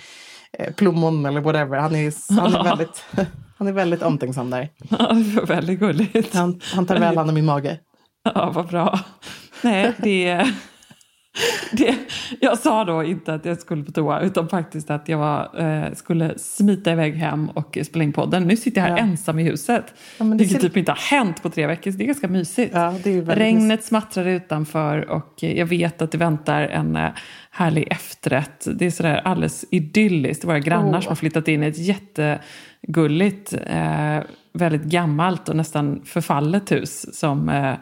[0.53, 1.79] eh, plommon eller whatever.
[1.79, 3.05] Han är, han är väldigt,
[3.59, 4.69] han är väldigt omtänksam där.
[4.91, 6.35] Ja, det var väldigt gulligt.
[6.35, 7.81] Han, han tar väl hand om min mage.
[8.35, 9.01] Ja, vad bra.
[9.63, 10.53] Nej, det,
[11.73, 11.95] det...
[12.41, 15.93] Jag sa då inte att jag skulle på toa, utan faktiskt att jag var, eh,
[15.95, 18.43] skulle smita iväg hem och spela in podden.
[18.43, 19.03] Nu sitter jag här Ja.
[19.03, 21.99] ensam i huset, Ja, det vilket ser- typ inte har hänt på tre veckor, så
[21.99, 22.75] det är ganska mysigt.
[22.75, 22.95] Ja,
[23.27, 27.09] Regnet smattrar utanför och jag vet att det väntar en eh,
[27.51, 28.67] härlig efterrätt.
[28.75, 30.45] Det är sådär alldeles idylliskt.
[30.45, 31.01] Våra grannar Åh.
[31.01, 34.19] som har flyttat in i ett jättegulligt, eh,
[34.53, 37.73] väldigt gammalt och nästan förfallet hus som eh,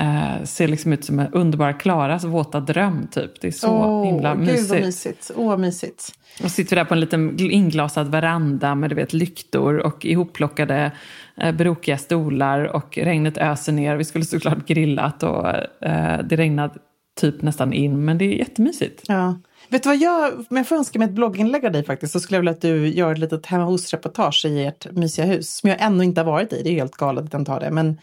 [0.00, 3.40] eh, ser liksom ut som en underbara Klaras våta dröm typ.
[3.40, 4.84] Det är så Åh, himla Gud vad mysigt.
[4.84, 5.30] mysigt.
[5.34, 6.12] Vad mysigt.
[6.44, 10.92] Och sitter där på en liten inglasad veranda med du vet, lyktor och ihopplockade
[11.36, 13.96] eh, brokiga stolar och regnet öser ner.
[13.96, 15.48] Vi skulle såklart grillat och
[15.86, 16.74] eh, det regnade
[17.20, 19.02] typ nästan in men det är jättemysigt.
[19.08, 19.38] Ja.
[19.68, 22.20] Vet du vad jag, om jag får önska mig ett blogginlägg av dig faktiskt så
[22.20, 25.56] skulle jag vilja att du gör ett litet hemma hos-reportage i ert mysiga hus.
[25.56, 27.60] Som jag ännu inte har varit i, det är helt galet att jag inte har
[27.60, 27.70] det.
[27.70, 27.98] Men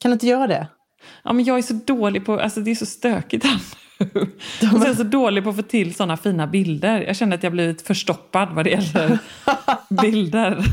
[0.00, 0.66] kan du inte göra det?
[1.24, 3.60] Ja, men jag är så dålig på, alltså det är så stökigt här
[3.98, 4.20] nu.
[4.74, 7.00] Och jag så dålig på att få till sådana fina bilder.
[7.00, 9.18] Jag känner att jag blivit förstoppad vad det gäller
[10.02, 10.64] bilder.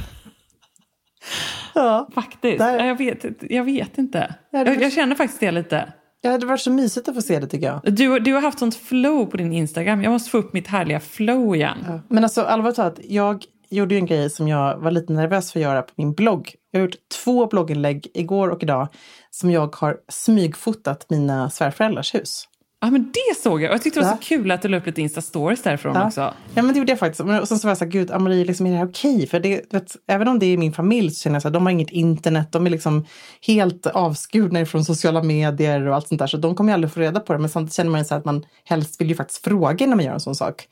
[1.73, 2.09] Ja.
[2.15, 2.57] Faktiskt.
[2.59, 4.35] Där- Ja, Jag, vet, jag vet inte.
[4.51, 5.93] Ja, Jag, jag känner faktiskt det lite.
[6.21, 7.95] Det hade varit så mysigt att få se det tycker jag.
[7.95, 10.03] Du, du har haft sånt flow på din Instagram.
[10.03, 12.01] Jag måste få upp mitt härliga flow igen.
[12.09, 15.59] Men alltså allvarligt talat, jag gjorde ju en grej som jag var lite nervös för
[15.59, 16.53] att göra på min blogg.
[16.71, 18.87] Jag har gjort två blogginlägg igår och idag
[19.35, 22.47] som jag har smygfotat mina svärföräldrars hus.
[22.81, 23.69] Ja, men det såg jag.
[23.69, 24.17] Och jag tyckte det var Ja.
[24.17, 26.07] så kul att du la upp lite Insta-stories därifrån Ja.
[26.07, 26.21] också.
[26.53, 27.19] Ja, men det gjorde jag faktiskt.
[27.41, 29.27] Och sen så var jag så här, gud, Amarie, liksom, är det här okej?
[29.27, 31.65] För det, vet, även om det är min familj så känner jag så här, de
[31.65, 33.05] har inget internet, de är liksom
[33.47, 36.27] helt avskurna från sociala medier och allt sånt där.
[36.27, 37.39] Så de kommer ju aldrig få reda på det.
[37.39, 39.95] Men samtidigt känner man ju så här att man helst vill ju faktiskt fråga när
[39.95, 40.67] man gör en sån sak.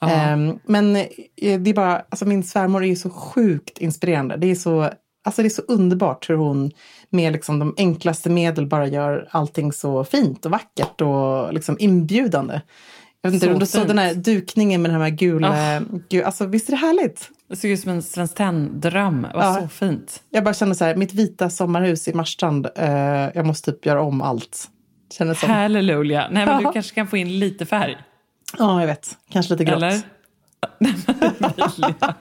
[0.00, 1.06] Ehm, men eh,
[1.36, 4.36] det är bara, alltså min svärmor är ju så sjukt inspirerande.
[4.36, 4.90] Det är så,
[5.24, 6.70] alltså det är så underbart hur hon
[7.10, 12.60] med liksom de enklaste medel bara gör allting så fint och vackert och liksom inbjudande.
[13.22, 15.76] Jag vet inte, Så om du såg den här dukningen med den här gula...
[15.76, 15.80] Ah.
[16.08, 17.30] Gud, alltså, visst är det härligt?
[17.48, 19.22] Det såg ut som en Svenskt Tenn-dröm.
[19.22, 19.60] Det var Ja.
[19.62, 20.22] så fint.
[20.30, 22.90] Jag bara känner så här, mitt vita sommarhus i Marstrand, eh,
[23.34, 24.68] jag måste typ göra om allt.
[25.18, 25.50] Känner som.
[25.50, 26.28] Halleluja.
[26.30, 27.96] Nej, men du kanske kan få in lite färg.
[28.58, 29.16] Ja, jag vet.
[29.30, 29.82] Kanske lite grått.
[29.82, 30.00] Eller?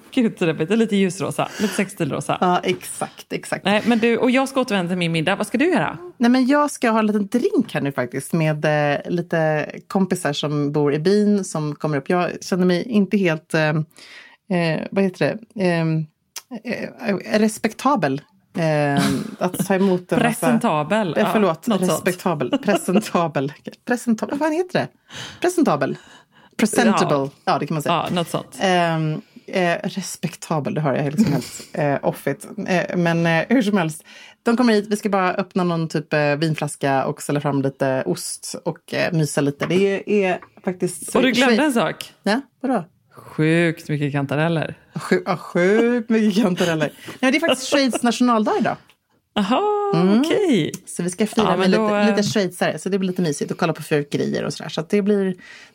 [0.14, 1.48] Gud, är lite ljusrosa.
[1.60, 2.38] Lite sextilrosa.
[2.40, 3.64] Ja, exakt, exakt.
[3.64, 5.36] Nej, men du, och jag ska återvända till min middag.
[5.36, 5.98] Vad ska du göra?
[6.16, 10.32] Nej, men jag ska ha en liten drink här nu faktiskt med eh, lite kompisar
[10.32, 12.10] som bor i byn som kommer upp.
[12.10, 13.68] Jag känner mig inte helt, eh,
[14.58, 15.80] eh, vad heter det, eh,
[17.10, 18.20] eh, respektabel.
[18.58, 19.02] Eh,
[19.38, 20.46] att ta emot en massa...
[20.46, 21.14] Presentabel.
[21.18, 21.82] Eh, förlåt, sånt.
[21.82, 22.58] respektabel.
[22.58, 23.52] Presentabel.
[23.84, 24.38] Presentabel.
[24.38, 24.88] Vad heter det?
[25.40, 25.96] Presentabel.
[26.56, 27.16] Presentable.
[27.16, 27.58] Ja, Ja.
[27.58, 28.04] det kan man säga.
[28.08, 28.58] Ja, något sånt.
[28.60, 29.20] Ehm,
[29.54, 31.18] eh, respektabel, det har jag helt
[31.72, 32.48] eh, offit.
[32.66, 34.04] Eh, men eh, hur som helst,
[34.42, 38.02] de kommer hit, vi ska bara öppna någon typ eh, vinflaska och ställa fram lite
[38.06, 39.66] ost och eh, mysa lite.
[39.66, 41.16] Det är, är faktiskt...
[41.16, 42.12] Och du glömde en sak.
[42.22, 42.84] Ja, vadå?
[43.14, 44.74] Sjukt mycket kantareller.
[44.94, 46.92] Sju, ja, sjukt mycket kantareller.
[47.06, 48.76] Nej, men det är faktiskt Schweiz nationaldag idag.
[49.34, 50.72] Jaha, okej.
[50.86, 52.78] Så vi ska fira Ja, med då, lite, eh, lite schweizare.
[52.78, 54.70] Så det blir lite mysigt att kolla på fyrverkerier och sådär.
[54.70, 55.24] Så det, blir,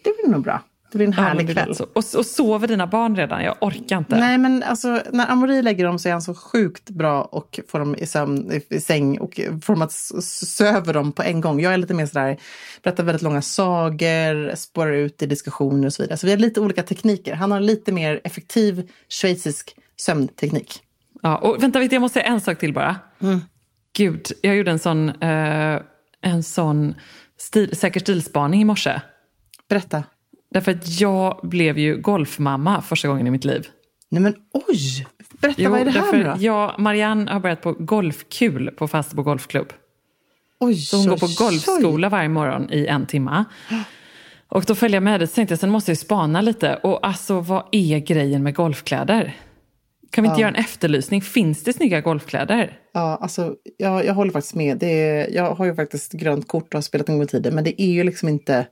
[0.04, 0.62] det blir nog bra.
[0.92, 1.76] Det blir en Ja, härlig det kväll.
[1.76, 1.84] så.
[1.84, 3.44] Och, och sover dina barn redan?
[3.44, 4.20] Jag orkar inte.
[4.20, 7.80] Nej, men alltså när Amori lägger dem så är han så sjukt bra och får
[7.80, 9.92] dem i, sömn, i, i säng och får dem att
[10.24, 11.60] söver dem på en gång.
[11.62, 12.38] Jag är lite mer sådär,
[12.84, 16.18] berättar väldigt långa sagor, spårar ut i diskussioner och så vidare.
[16.18, 17.34] Så vi har lite olika tekniker.
[17.34, 20.82] Han har lite mer effektiv schweizisk sömnteknik.
[21.22, 22.96] Ja, och vänta, jag måste säga en sak till bara.
[23.22, 23.40] Mm.
[23.98, 25.80] Gud, jag gjorde en sån, eh,
[26.22, 26.96] en sån
[27.38, 29.02] stil, säker stilspaning i morse.
[29.70, 30.04] Berätta.
[30.52, 33.68] Därför att jag blev ju golfmamma första gången i mitt liv.
[34.10, 35.08] Nej men oj!
[35.42, 36.36] Berätta, vad är det här nu då?
[36.40, 39.74] jag, Marianne har börjat på golfkul på Fastebo golfklubb.
[40.60, 43.46] Oj, Så hon går på oj, golfskola varje morgon i en timme.
[44.48, 46.76] Och då följde jag med dit, så tänkte sen måste jag ju spana lite.
[46.76, 49.36] Och alltså, vad är grejen med golfkläder?
[50.12, 51.22] Kan vi inte göra en efterlysning?
[51.22, 52.78] Finns det snygga golfkläder?
[52.94, 54.78] Ja, alltså, jag, jag håller faktiskt med.
[54.78, 57.56] Det är, jag har ju faktiskt grönt kort och har spelat en gång i tiden,
[57.56, 58.68] men det är ju liksom inte,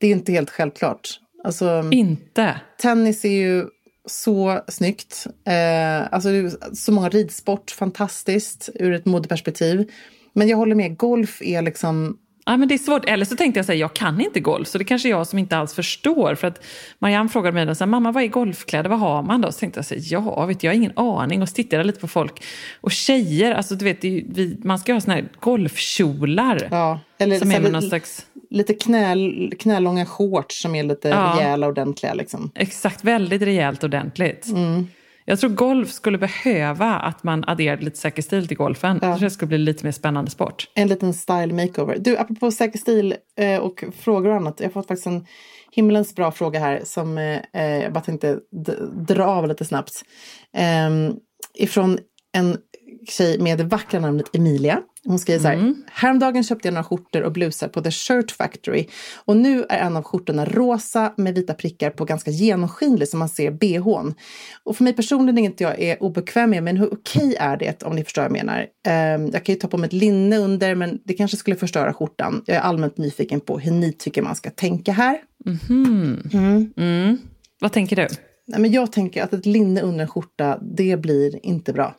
[0.00, 1.08] det är inte helt självklart.
[1.44, 2.60] Alltså, Inte.
[2.82, 3.64] tennis är ju
[4.06, 5.26] så snyggt.
[5.46, 6.28] Eh, alltså,
[6.74, 9.90] så många ridsport, fantastiskt ur ett modeperspektiv.
[10.32, 13.04] Men jag håller med, golf är liksom Ja, men det är svårt.
[13.04, 14.68] Eller så tänkte jag säga, jag kan inte golf.
[14.68, 16.34] Så det kanske är jag som inte alls förstår.
[16.34, 16.64] För att
[16.98, 19.52] Marianne frågade mig, då, så här, mamma vad är golfkläder, vad har man då?
[19.52, 21.42] Så tänkte jag, så här, ja, vet jag har ingen aning.
[21.42, 22.44] Och så tittade jag lite på folk.
[22.80, 26.68] Och tjejer, alltså du vet, ju- vi, man ska ha såna här golfkjolar.
[26.70, 31.08] Ja, eller som så är med någon slags, lite knäl, knälånga shorts som är lite
[31.08, 31.34] Ja.
[31.36, 32.14] rejäla och ordentliga.
[32.14, 32.50] Liksom.
[32.54, 34.46] exakt, väldigt rejält ordentligt.
[34.46, 34.86] Mm.
[35.24, 38.98] Jag tror golf skulle behöva att man adderade lite säker stil till golfen.
[39.02, 40.68] Jag tror det skulle bli lite mer spännande sport.
[40.74, 41.96] En liten style makeover.
[41.98, 44.60] Du, apropå säker stil eh, och frågor och annat.
[44.60, 45.26] Jag har fått faktiskt en
[45.72, 48.38] himmelens bra fråga här som eh, eh, jag bara tänkte
[49.08, 50.02] dra av lite snabbt.
[50.56, 51.14] Eh,
[51.54, 51.98] ifrån
[52.32, 52.56] en
[53.10, 54.80] tjej med det vackra namnet Emilia.
[55.04, 55.74] Hon skriver så här.
[55.92, 58.86] Häromdagen köpte jag några skjortor och blusar på The Shirt Factory.
[59.24, 63.28] Och nu är en av skjortorna rosa med vita prickar på ganska genomskinlig som man
[63.28, 64.14] ser bhn.
[64.64, 67.82] Och för mig personligen är inte jag är obekväm med, men hur okej är det
[67.82, 68.66] om ni förstår vad jag menar?
[68.86, 71.92] Ehm, jag kan ju ta på mig ett linne under, men det kanske skulle förstöra
[71.92, 72.42] skjortan.
[72.46, 75.18] Jag är allmänt nyfiken på hur ni tycker man ska tänka här.
[77.60, 78.08] Vad tänker du?
[78.46, 81.94] Nej, men jag tänker att ett linne under en skjorta, det blir inte bra.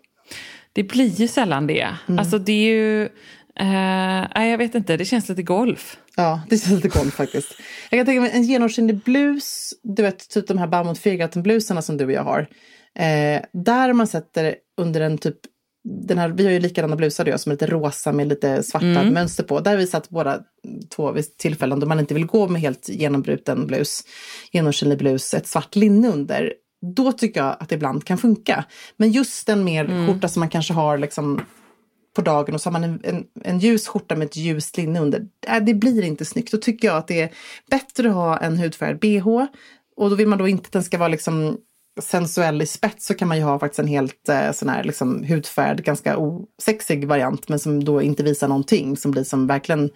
[0.76, 1.88] Det blir ju sällan det.
[2.08, 2.20] Mm.
[2.20, 3.10] Alltså det är ju...
[3.60, 5.98] Eh, jag vet inte, det känns lite golf.
[6.16, 7.48] Ja, det känns lite golf faktiskt.
[7.90, 11.98] Jag kan tänka mig en genomskinlig blus, du vet typ de här Baumt Fyrgatten-blusarna som
[11.98, 12.40] du och jag har.
[13.00, 15.38] Eh, där man sätter under en typ,
[16.08, 18.28] den här, vi har ju likadana blusar du och jag som är lite rosa med
[18.28, 19.60] lite svarta mönster på.
[19.60, 20.40] Där har vi satt båda
[20.96, 24.04] två vid tillfällen då man inte vill gå med helt genombruten blus,
[24.52, 26.54] genomskinlig blus, ett svart linne under.
[26.94, 28.66] Då tycker jag att det ibland kan funka.
[28.98, 31.42] Men just en mer skjorta som man kanske har liksom
[32.16, 35.00] på dagen och så har man en, en, en ljus skjorta med ett ljust linne
[35.00, 35.28] under.
[35.48, 36.52] Äh, det blir inte snyggt.
[36.52, 37.32] Då tycker jag att det är
[37.70, 39.28] bättre att ha en hudfärgad bh.
[39.98, 41.58] Och då vill man då inte att den ska vara liksom
[42.02, 45.24] sensuell i spets så kan man ju ha faktiskt en helt eh, sån här liksom
[45.24, 49.90] hudfärgad, ganska osexig variant men som då inte visar någonting, som blir som verkligen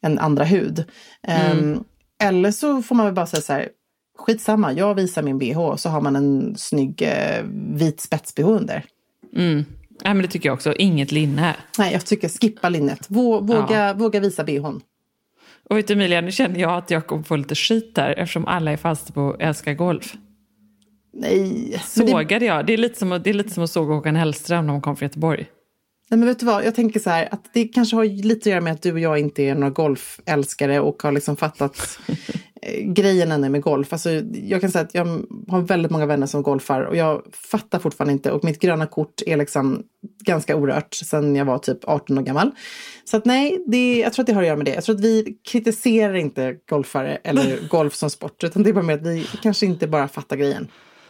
[0.00, 0.84] en andra hud.
[1.22, 1.84] Ehm,
[2.22, 3.68] eller så får man väl bara säga så här,
[4.16, 7.44] skitsamma, jag visar min bh så har man en snygg eh,
[7.74, 8.84] vit spets-bh under.
[10.04, 10.74] Nej, men det tycker jag också.
[10.74, 11.56] Inget linne.
[11.78, 13.06] Nej, jag tycker skippa linnet.
[13.08, 14.80] Vå, våga, våga visa bhn.
[15.70, 18.46] Och vet du Emilia, nu känner jag att jag kommer få lite skit där eftersom
[18.46, 20.14] alla är fast på och älskar golf.
[21.12, 21.40] Nej.
[21.96, 22.66] men det- Sågade jag?
[22.66, 24.96] Det är lite som det är lite som att såga Håkan Hellström när hon kom
[24.96, 25.46] från Göteborg.
[26.10, 28.46] Nej, men vet du vad, jag tänker så här att det kanske har lite att
[28.46, 31.98] göra med att du och jag inte är några golfälskare och har liksom fattat
[32.62, 33.92] eh, grejen ännu med golf.
[33.92, 35.06] Alltså, jag kan säga att jag
[35.48, 39.22] har väldigt många vänner som golfar och jag fattar fortfarande inte och mitt gröna kort
[39.26, 39.82] är liksom
[40.24, 42.50] ganska orört sedan jag var typ 18 år gammal.
[43.04, 44.74] Så att nej, det, jag tror att det har att göra med det.
[44.74, 48.84] Jag tror att vi kritiserar inte golfare eller golf som sport utan det är bara
[48.84, 50.68] med att vi kanske inte bara fattar grejen.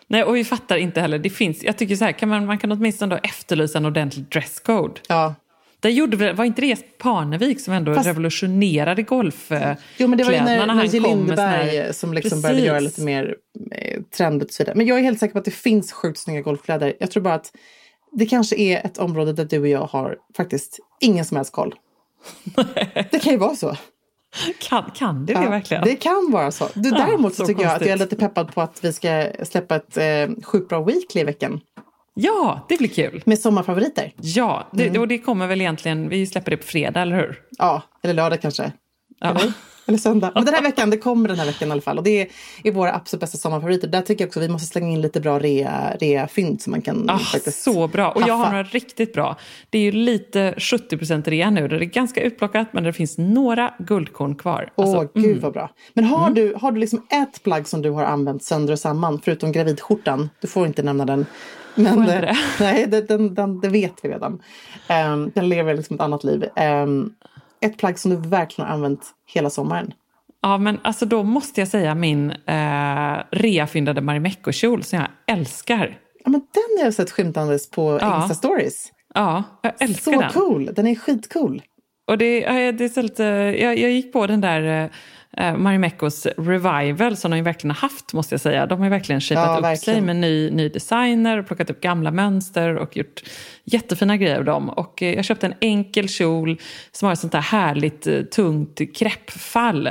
[0.09, 1.19] Nej, och vi fattar inte heller.
[1.19, 4.25] Det finns, jag tycker så här, kan man, man kan åtminstone då efterlysa en ordentlig
[4.25, 5.01] dresscode.
[5.09, 5.35] Ja,
[5.81, 10.33] Där gjorde, var inte det Parnevik som ändå Fast- revolutionerade golfkläderna Jo, men det var
[10.33, 12.43] ju när, när med såna här- Lindberg som liksom Precis.
[12.43, 13.37] började göra lite mer
[13.73, 14.77] eh, trendigt och så vidare.
[14.77, 16.95] Men jag är helt säker på att det finns sjukt snygga golfkläder.
[17.01, 17.53] Jag tror bara att
[18.13, 21.75] det kanske är ett område där du och jag har faktiskt ingen som helst koll.
[23.11, 23.77] det kan ju vara så.
[24.69, 25.85] Kan, kan det det Ja, verkligen?
[25.85, 26.69] Det kan vara så.
[26.75, 28.13] Du, Ja, däremot så så tycker jag att jag är konstigt.
[28.13, 31.61] lite peppad på att vi ska släppa ett eh, sjukt bra weekly i veckan.
[32.15, 33.23] Ja, det blir kul.
[33.27, 34.13] Med sommarfavoriter.
[34.17, 35.01] Ja, det, Mm.
[35.01, 37.41] och det kommer väl egentligen, vi släpper det på fredag, eller hur?
[37.59, 38.73] Ja, eller lördag kanske.
[39.21, 39.31] Ja.
[39.31, 39.53] Eller?
[39.89, 40.33] Eller söndag.
[40.35, 41.99] Men den här veckan, det kommer den här veckan i alla fall.
[41.99, 42.29] Och det är,
[42.65, 43.89] är våra absolut bästa sommarfavoriter.
[43.89, 46.83] Där tycker jag också att vi måste slänga in lite bra rea, rea-fynd som man
[46.83, 48.11] kan Ah, faktiskt så bra.
[48.11, 48.51] Och jag har haffa.
[48.51, 49.37] några riktigt bra.
[49.71, 51.69] Det är ju lite 70% rea nu.
[51.69, 54.73] Det är ganska utplockat, men det finns några guldkorn kvar.
[54.77, 55.71] Åh, Alltså, gud vad bra.
[55.95, 59.21] Men har, du, har du liksom ett plagg som du har använt sönder och samman,
[59.25, 60.31] förutom gravidskjortan?
[60.41, 61.27] Du får inte nämna den.
[61.75, 62.37] Men, jag inte eh, det?
[62.65, 64.33] Nej, det, den, den, det vet vi redan.
[65.13, 66.45] Um, den lever liksom ett annat liv.
[66.57, 67.11] Ehm,
[67.61, 69.93] ett plagg som du verkligen har använt hela sommaren.
[70.43, 75.99] Ja, men alltså då måste jag säga min eh, reafyndade Marimekko-kjol som jag älskar.
[76.25, 78.23] Ja, men den har jag sett skymtandes på Ja.
[78.23, 78.75] Insta-stories.
[79.15, 80.31] Ja, jag älskar Så den.
[80.33, 80.71] cool!
[80.75, 81.63] Den är skitcool.
[82.07, 82.41] Och det,
[82.73, 83.23] det är så lite,
[83.61, 84.91] jag, jag gick på den där
[85.37, 88.67] eh, Marimekkos revival som de ju verkligen har haft, måste jag säga.
[88.67, 89.97] De har verkligen shapat Ja, upp verkligen.
[89.97, 93.23] sig med ny, ny designer, plockat upp gamla mönster och gjort
[93.65, 94.69] jättefina grejer av dem.
[94.69, 96.61] Och eh, jag köpte en enkel kjol
[96.93, 99.89] som har ett sånt där härligt eh, tungt kreppfall.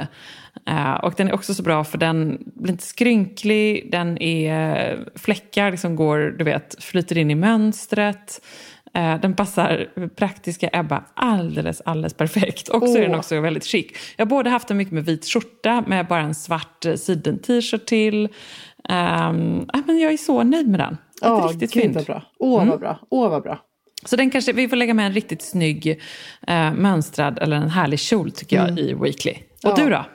[1.03, 5.95] Och den är också så bra för den blir inte skrynklig, den är fläckar liksom
[5.95, 8.41] går, du vet, flyter in i mönstret.
[8.95, 12.67] Eh, Den passar praktiska Ebba alldeles, alldeles perfekt.
[12.69, 13.85] Och så är den också väldigt chic.
[14.17, 17.85] Jag har både haft den mycket med vit skjorta med bara en svart eh, siden-t-shirt
[17.85, 18.23] till.
[18.89, 20.93] Um, men jag är så nöjd med den.
[20.93, 21.95] Ett Ja, riktigt gud fynd.
[21.95, 22.21] vad bra.
[22.39, 22.69] Åh, Mm.
[22.69, 22.99] vad bra.
[23.09, 23.59] Åh, vad bra.
[24.05, 26.01] Så den kanske, vi får lägga med en riktigt snygg
[26.47, 29.33] eh, mönstrad eller en härlig kjol tycker jag i Weekly.
[29.63, 29.77] Och Mm.
[29.77, 29.83] Ja.
[29.83, 30.05] du då?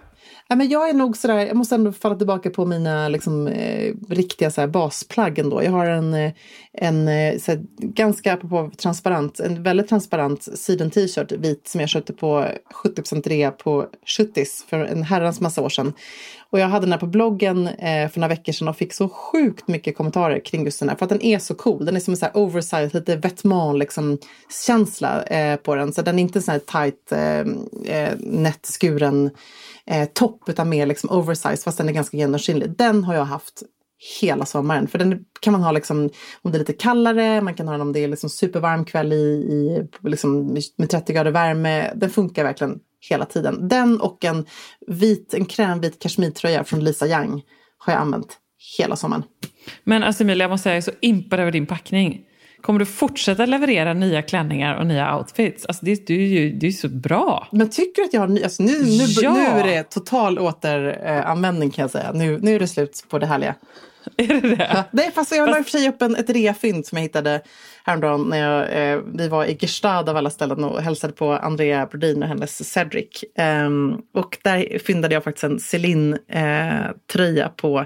[0.53, 3.95] Ja, men jag är nog sådär, jag måste ändå falla tillbaka på mina liksom, eh,
[4.09, 5.65] riktiga så här, basplagg ändå.
[5.65, 6.33] Jag har en, eh,
[6.73, 7.15] en eh,
[7.47, 12.47] här, ganska apropå transparent, en väldigt transparent siden t-shirt vit som jag köpte på
[12.85, 13.87] 70% rea på
[14.19, 15.93] 70s för en herrans massa år sedan.
[16.51, 19.09] Och jag hade den här på bloggen eh, för några veckor sedan och fick så
[19.09, 20.97] sjukt mycket kommentarer kring just den här.
[20.97, 21.85] För att den är så cool.
[21.85, 24.19] Den är som en så här oversized, lite Vetman liksom
[24.67, 25.93] känsla eh, på den.
[25.93, 29.31] Så den är inte en sån här tight, eh, eh, nättskuren
[29.91, 32.77] eh, topp utan mer liksom oversized fast den är ganska genomskinlig.
[32.77, 33.63] Den har jag haft
[34.21, 34.89] hela sommaren.
[34.89, 36.11] För den kan man ha liksom,
[36.43, 39.13] om det är lite kallare, man kan ha den om det är liksom supervarm kväll
[39.13, 41.93] i, i liksom, med 30 grader värme.
[41.95, 42.79] Den funkar verkligen
[43.11, 43.69] hela tiden.
[43.69, 44.47] Den och en
[44.87, 47.43] vit, en krämvit kashmirtröja från Lisa Young
[47.79, 48.39] har jag använt
[48.79, 49.23] hela sommaren.
[49.85, 52.25] Men alltså Emilia, jag måste säga, jag är så impad över din packning.
[52.63, 55.67] Kommer du fortsätta leverera nya klänningar och nya outfits?
[55.67, 57.49] Alltså det, du, är ju- du är så bra.
[57.53, 59.33] Men tycker du att jag har alltså nu, nu, Ja.
[59.33, 62.13] nu är det total återanvändning kan jag säga.
[62.13, 63.55] Nu, nu är det slut på det härliga.
[64.17, 64.71] Är det det?
[64.75, 67.03] Ja, nej, fast jag la i och för sig upp en, ett reafynd som jag
[67.03, 67.41] hittade
[67.85, 71.87] häromdagen när jag, eh, vi var i Gestad av alla ställen och hälsade på Andrea
[71.87, 73.25] Brodin och hennes Cedric.
[73.37, 77.85] Ehm, och där fyndade jag faktiskt en Celine-tröja på,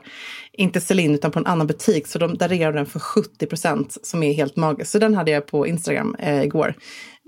[0.53, 2.07] inte Celine utan på en annan butik.
[2.07, 4.90] Så de, där rear den för 70 procent som är helt magiskt.
[4.90, 6.74] Så den hade jag på Instagram eh, igår.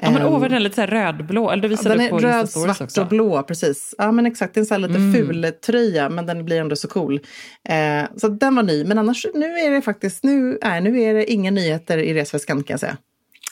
[0.03, 1.51] Ja, men Ehm, åh, vad den är lite så rödblå.
[1.51, 3.01] Eller du visade den upp är röd, svart också.
[3.01, 3.07] Mm.
[3.07, 3.95] och blå, precis.
[3.99, 6.89] Ja men exakt, det är en här lite ful tröja men den blir ändå så
[6.89, 7.21] cool.
[7.69, 11.15] Eh, så den var ny, men annars nu är det faktiskt, nu, nej, nu är
[11.15, 12.97] det inga nyheter i resväskan kan jag säga.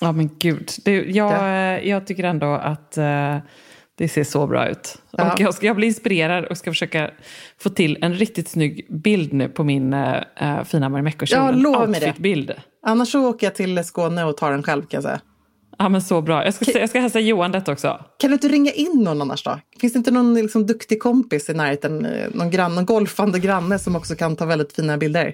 [0.00, 0.70] Ja men gud.
[0.84, 1.48] Det, jag, Ja.
[1.76, 3.36] eh, jag tycker ändå att eh,
[3.98, 4.98] det ser så bra ut.
[5.10, 5.32] Ja.
[5.32, 7.10] Och jag, ska, jag blir inspirerad och ska försöka
[7.58, 11.38] få till en riktigt snygg bild nu på min eh, eh, fina Marimekko-kjol.
[11.44, 12.06] Ja, lova mig det.
[12.06, 12.52] outfitbild.
[12.86, 15.20] Annars så åker jag till Skåne och tar den själv kan jag säga.
[15.78, 16.44] Ja men så bra.
[16.44, 18.00] Jag ska, se- jag ska hälsa Johan detta också.
[18.18, 19.58] Kan du inte ringa in någon annars då?
[19.80, 23.78] Finns det inte någon liksom, duktig kompis i närheten, eh, någon, grann, någon golfande granne
[23.78, 25.32] som också kan ta väldigt fina bilder?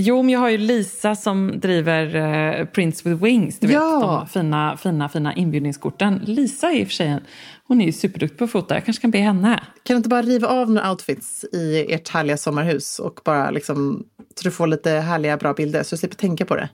[0.00, 3.58] Jo, men jag har ju Lisa som driver eh, Prince with Wings.
[3.58, 4.00] Du vet, Ja.
[4.20, 6.20] de fina, fina, fina inbjudningskorten.
[6.24, 7.18] Lisa är i och för sig,
[7.66, 8.74] hon är ju superduktig på att fota.
[8.74, 9.56] Jag kanske kan be henne.
[9.82, 14.04] Kan du inte bara riva av några outfits i ert härliga sommarhus och bara liksom,
[14.36, 16.68] så du får lite härliga bra bilder så du slipper tänka på det?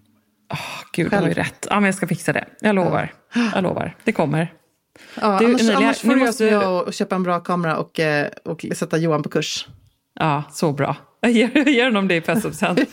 [0.93, 1.66] Gud, du har ju rätt.
[1.70, 2.45] Ja, men jag ska fixa det.
[2.61, 3.12] Jag lovar.
[3.55, 3.97] Jag lovar.
[4.05, 4.53] Det kommer.
[5.20, 7.77] Ja, Du, annars, Emilia, annars får nu du måste- jag och köpa en bra kamera
[7.77, 9.66] och, eh, och sätta Johan på kurs.
[10.20, 10.97] Ja, så bra.
[11.29, 12.81] Ger, ger honom det i presentpresent.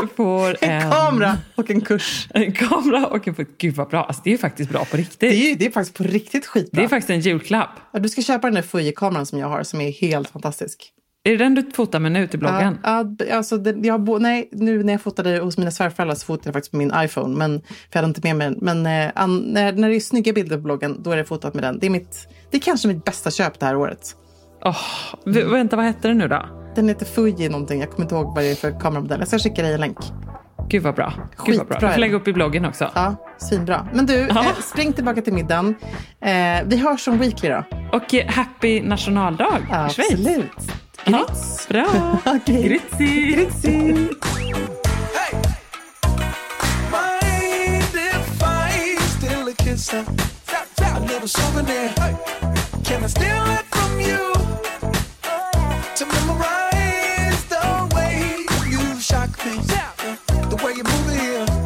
[0.00, 2.28] Du får En en, kamera och en kurs.
[2.34, 3.34] en kamera och en...
[3.58, 4.04] Gud vad bra.
[4.04, 5.20] Alltså, det är faktiskt bra på riktigt.
[5.20, 6.80] Det är, det är faktiskt på riktigt skitbra.
[6.80, 7.70] Det är faktiskt en julklapp.
[7.92, 10.92] ja, du ska köpa den där Fuji-kameran som jag har som är helt fantastisk.
[11.24, 12.78] Är det den du fotar med nu till bloggen?
[12.82, 16.26] Ja, ja, alltså det, jag, bo- nej, nu när jag fotade hos mina svärföräldrar så
[16.26, 17.36] fotade jag faktiskt med min iPhone.
[17.36, 18.58] Men, för jag hade inte med mig den.
[18.82, 21.54] Men eh, an, när, när det är snygga bilder på bloggen, då är det fotat
[21.54, 21.78] med den.
[21.78, 24.16] Det är, mitt, det är kanske mitt bästa köp det här året.
[25.26, 26.46] V- vänta, vad hette den nu då?
[26.74, 27.80] Den heter Fuji någonting.
[27.80, 29.18] Jag kommer inte ihåg vad det är för kameramodell.
[29.18, 29.98] Jag ska skicka dig en länk.
[30.68, 31.12] Gud vad bra.
[31.46, 31.74] Gud vad bra.
[31.76, 32.90] Skitbra är får lägga upp i bloggen också.
[32.94, 33.88] Ja, svinbra.
[33.92, 34.40] Men du, Ja.
[34.44, 35.74] eh, spring tillbaka till middagen.
[36.20, 36.30] Eh,
[36.66, 37.64] vi hörs som weekly då.
[37.92, 40.10] Och eh, happy nationaldag i Schweiz.
[40.12, 40.50] Absolut.
[41.04, 41.26] Ja,
[41.68, 42.16] bra.
[42.26, 42.62] Okej.
[42.62, 43.32] Gritzi.
[43.32, 43.70] Gritzi.
[46.92, 49.94] Mind if I steal a kiss?
[49.94, 50.04] A,
[50.96, 51.88] a little souvenir.
[52.84, 54.45] Can I steal it from you?
[55.96, 59.56] To memorize the way you shock me.
[60.50, 61.65] The way you move it here.